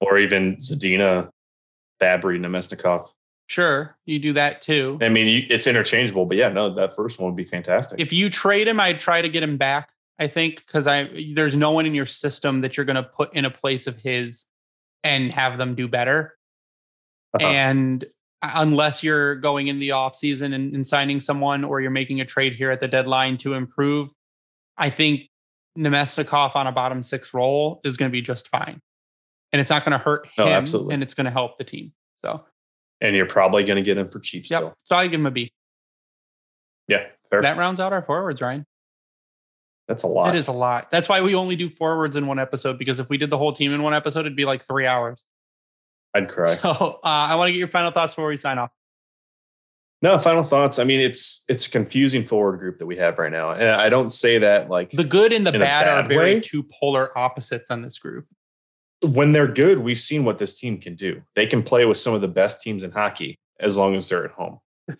[0.00, 1.28] or even Zadina,
[2.00, 3.08] Fabbri, Namestnikov.
[3.52, 4.96] Sure, you do that too.
[5.02, 8.00] I mean, you, it's interchangeable, but yeah, no, that first one would be fantastic.
[8.00, 9.90] if you trade him, I'd try to get him back.
[10.18, 13.34] I think because I there's no one in your system that you're going to put
[13.34, 14.46] in a place of his
[15.04, 16.34] and have them do better.
[17.34, 17.46] Uh-huh.
[17.46, 18.02] And
[18.42, 22.24] unless you're going in the off season and, and signing someone, or you're making a
[22.24, 24.08] trade here at the deadline to improve,
[24.78, 25.28] I think
[25.78, 28.80] Namestnikov on a bottom six role is going to be just fine,
[29.52, 30.94] and it's not going to hurt him, No, absolutely.
[30.94, 31.92] and it's going to help the team.
[32.24, 32.44] So
[33.02, 34.74] and you're probably going to get him for cheap yep, still.
[34.84, 35.52] so I give him a B.
[36.88, 37.42] Yeah, fair.
[37.42, 38.64] That rounds out our forwards, Ryan.
[39.88, 40.34] That's a lot.
[40.34, 40.90] It is a lot.
[40.90, 43.52] That's why we only do forwards in one episode because if we did the whole
[43.52, 45.22] team in one episode, it'd be like three hours.
[46.14, 46.56] I'd cry.
[46.56, 48.70] So uh, I want to get your final thoughts before we sign off.
[50.02, 50.78] No, final thoughts.
[50.78, 53.88] I mean, it's it's a confusing forward group that we have right now, and I
[53.88, 56.40] don't say that like The good and the a bad, are bad very way?
[56.40, 58.26] two polar opposites on this group.
[59.02, 61.22] When they're good, we've seen what this team can do.
[61.34, 64.24] They can play with some of the best teams in hockey as long as they're
[64.24, 64.58] at home.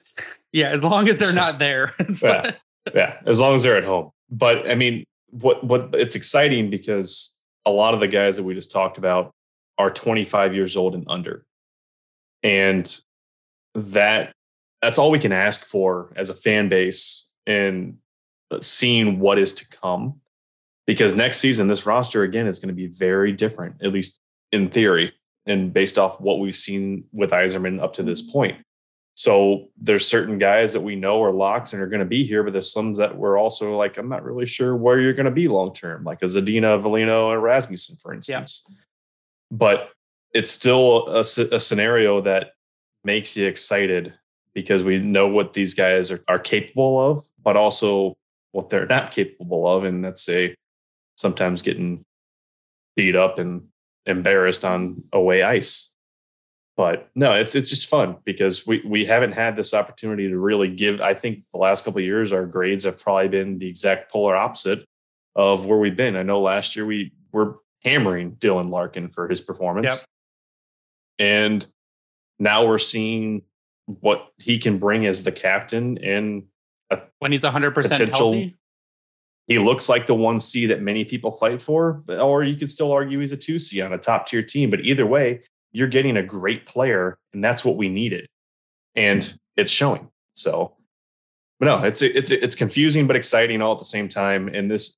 [0.54, 1.94] Yeah, as long as they're not there.
[2.22, 2.52] Yeah.
[2.94, 4.10] Yeah, as long as they're at home.
[4.28, 8.54] But I mean, what what it's exciting because a lot of the guys that we
[8.54, 9.32] just talked about
[9.78, 11.44] are 25 years old and under.
[12.42, 12.92] And
[13.74, 14.32] that
[14.82, 17.98] that's all we can ask for as a fan base and
[18.60, 20.20] seeing what is to come.
[20.86, 24.68] Because next season, this roster again is going to be very different, at least in
[24.68, 25.12] theory,
[25.46, 28.32] and based off what we've seen with Yzerman up to this mm-hmm.
[28.32, 28.64] point.
[29.14, 32.42] So there's certain guys that we know are locks and are going to be here,
[32.42, 35.30] but there's some that we're also like, I'm not really sure where you're going to
[35.30, 38.64] be long term, like a Zadina, Veleno, and Rasmussen, for instance.
[38.68, 38.76] Yeah.
[39.50, 39.90] But
[40.32, 42.52] it's still a, a, scenario that
[43.04, 44.14] makes you excited
[44.54, 48.16] because we know what these guys are, are capable of, but also
[48.52, 49.84] what they're not capable of.
[49.84, 50.54] And that's a
[51.16, 52.04] sometimes getting
[52.96, 53.68] beat up and
[54.06, 55.94] embarrassed on away ice.
[56.76, 60.68] But no, it's it's just fun because we we haven't had this opportunity to really
[60.68, 61.00] give.
[61.00, 64.34] I think the last couple of years, our grades have probably been the exact polar
[64.34, 64.86] opposite
[65.36, 66.16] of where we've been.
[66.16, 70.06] I know last year we were hammering Dylan Larkin for his performance,
[71.18, 71.28] yep.
[71.28, 71.66] and
[72.38, 73.42] now we're seeing
[73.86, 76.44] what he can bring as the captain and
[77.18, 78.56] when he's 100 percent healthy.
[79.48, 82.92] He looks like the one C that many people fight for, or you could still
[82.92, 84.70] argue he's a two C on a top tier team.
[84.70, 85.42] But either way,
[85.72, 88.28] you're getting a great player, and that's what we needed,
[88.94, 90.08] and it's showing.
[90.34, 90.76] So,
[91.58, 94.48] but no, it's it's it's confusing but exciting all at the same time.
[94.48, 94.96] And this,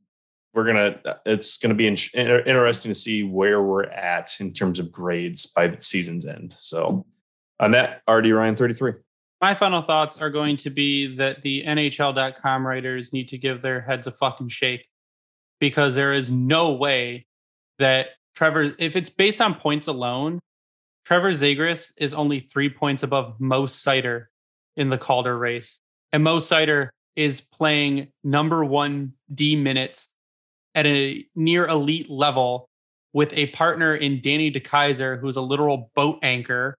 [0.53, 5.47] we're gonna, it's gonna be interesting to see where we're at in terms of grades
[5.47, 6.55] by the season's end.
[6.59, 7.07] So,
[7.61, 8.93] on that, RD Ryan thirty three.
[9.45, 13.79] My final thoughts are going to be that the NHL.com writers need to give their
[13.83, 14.89] heads a fucking shake
[15.61, 17.27] because there is no way
[17.79, 20.41] that Trevor, if it's based on points alone,
[21.05, 24.29] Trevor Zegras is only three points above Mo Seider
[24.79, 25.79] in the Calder race.
[26.11, 30.09] And Mo Seider is playing number one D minutes
[30.75, 32.71] at a near elite level
[33.13, 36.75] with a partner in Danny DeKeyser, who's a literal boat anchor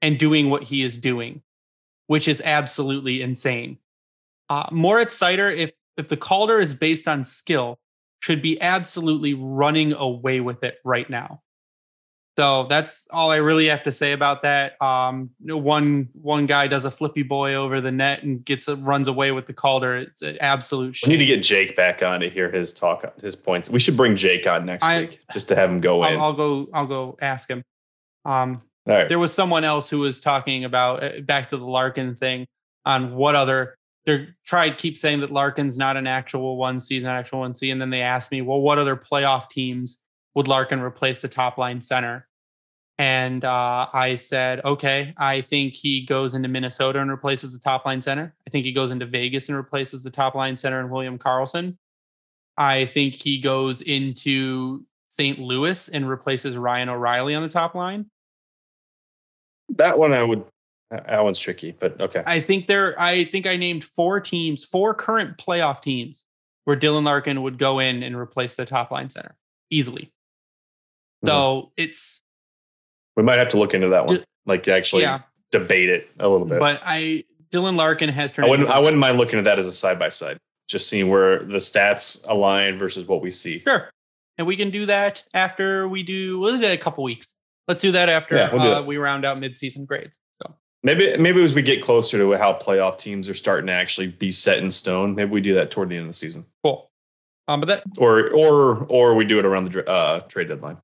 [0.00, 1.42] and doing what he is doing,
[2.08, 3.78] which is absolutely insane.
[4.50, 7.78] Uh, Moritz Seider, if if the Calder is based on skill,
[8.20, 11.42] should be absolutely running away with it right now.
[12.38, 14.80] So that's all I really have to say about that.
[14.80, 19.08] Um, one one guy does a flippy boy over the net and gets a, runs
[19.08, 19.96] away with the Calder.
[19.96, 20.94] It's an absolute.
[20.94, 21.10] Shame.
[21.10, 23.68] We need to get Jake back on to hear his talk, his points.
[23.68, 26.20] We should bring Jake on next I, week just to have him go I'll, in.
[26.20, 26.68] I'll go.
[26.72, 27.64] I'll go ask him.
[28.24, 28.62] Um,
[28.94, 29.08] right.
[29.08, 32.46] There was someone else who was talking about uh, back to the Larkin thing
[32.84, 33.76] on what other
[34.08, 37.70] they tried keep saying that Larkin's not an actual one C, not actual one C,
[37.70, 40.00] and then they asked me, well, what other playoff teams
[40.34, 42.26] would Larkin replace the top line center?
[42.96, 47.84] And uh, I said, okay, I think he goes into Minnesota and replaces the top
[47.84, 48.34] line center.
[48.46, 51.76] I think he goes into Vegas and replaces the top line center and William Karlsson.
[52.56, 55.38] I think he goes into St.
[55.38, 58.06] Louis and replaces Ryan O'Reilly on the top line.
[59.76, 60.44] That one I would.
[60.90, 62.22] That one's tricky, but okay.
[62.24, 62.98] I think there.
[62.98, 66.24] I think I named four teams, four current playoff teams,
[66.64, 69.36] where Dylan Larkin would go in and replace the top line center
[69.70, 70.10] easily.
[71.24, 71.68] So mm-hmm.
[71.76, 72.22] it's
[73.16, 74.18] we might have to look into that one.
[74.18, 75.20] D- like actually yeah.
[75.50, 76.58] debate it a little bit.
[76.58, 78.46] But I Dylan Larkin has turned.
[78.46, 78.68] I wouldn't.
[78.68, 80.38] I wouldn't mind looking at that as a side by side,
[80.68, 83.60] just seeing where the stats align versus what we see.
[83.60, 83.90] Sure,
[84.36, 86.38] and we can do that after we do.
[86.38, 87.32] We'll do that a couple weeks.
[87.68, 90.18] Let's do that after yeah, we'll uh, we round out midseason grades.
[90.42, 94.08] So maybe maybe as we get closer to how playoff teams are starting to actually
[94.08, 96.46] be set in stone, maybe we do that toward the end of the season.
[96.64, 96.90] Cool.
[97.46, 100.78] Um, but that or or or we do it around the uh, trade deadline.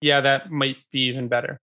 [0.00, 1.60] Yeah, that might be even better.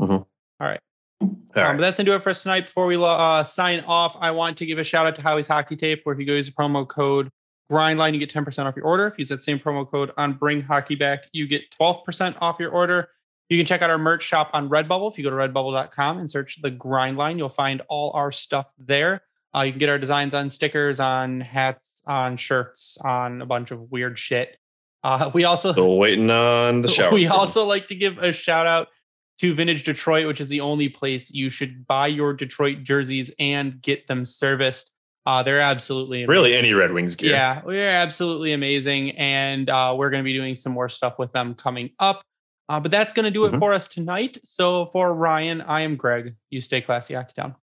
[0.00, 0.12] Mm-hmm.
[0.12, 0.26] All
[0.58, 0.80] right.
[1.20, 1.76] All um, right.
[1.76, 2.66] But that's gonna do it for us tonight.
[2.66, 5.76] Before we uh, sign off, I want to give a shout out to Howie's Hockey
[5.76, 7.30] Tape, where if you go use the promo code
[7.70, 9.08] Grindline, you get 10% off your order.
[9.08, 12.56] If you use that same promo code on Bring Hockey Back, you get 12% off
[12.60, 13.08] your order.
[13.48, 15.10] You can check out our merch shop on Redbubble.
[15.10, 19.22] If you go to redbubble.com and search the Grindline, you'll find all our stuff there.
[19.56, 23.70] Uh, you can get our designs on stickers, on hats, on shirts, on a bunch
[23.70, 24.56] of weird shit.
[25.04, 27.12] Uh, we also still waiting on the shower.
[27.12, 28.88] We also like to give a shout out
[29.38, 33.80] to Vintage Detroit, which is the only place you should buy your Detroit jerseys and
[33.80, 34.90] get them serviced.
[35.24, 36.30] Uh, they're absolutely amazing.
[36.30, 37.32] really any Red Wings gear.
[37.32, 41.32] Yeah, we're absolutely amazing, and uh, we're going to be doing some more stuff with
[41.32, 42.22] them coming up.
[42.68, 43.58] Uh, but that's going to do it mm-hmm.
[43.58, 44.38] for us tonight.
[44.44, 46.34] So for Ryan, I am Greg.
[46.50, 47.54] You stay classy, Hockeytown.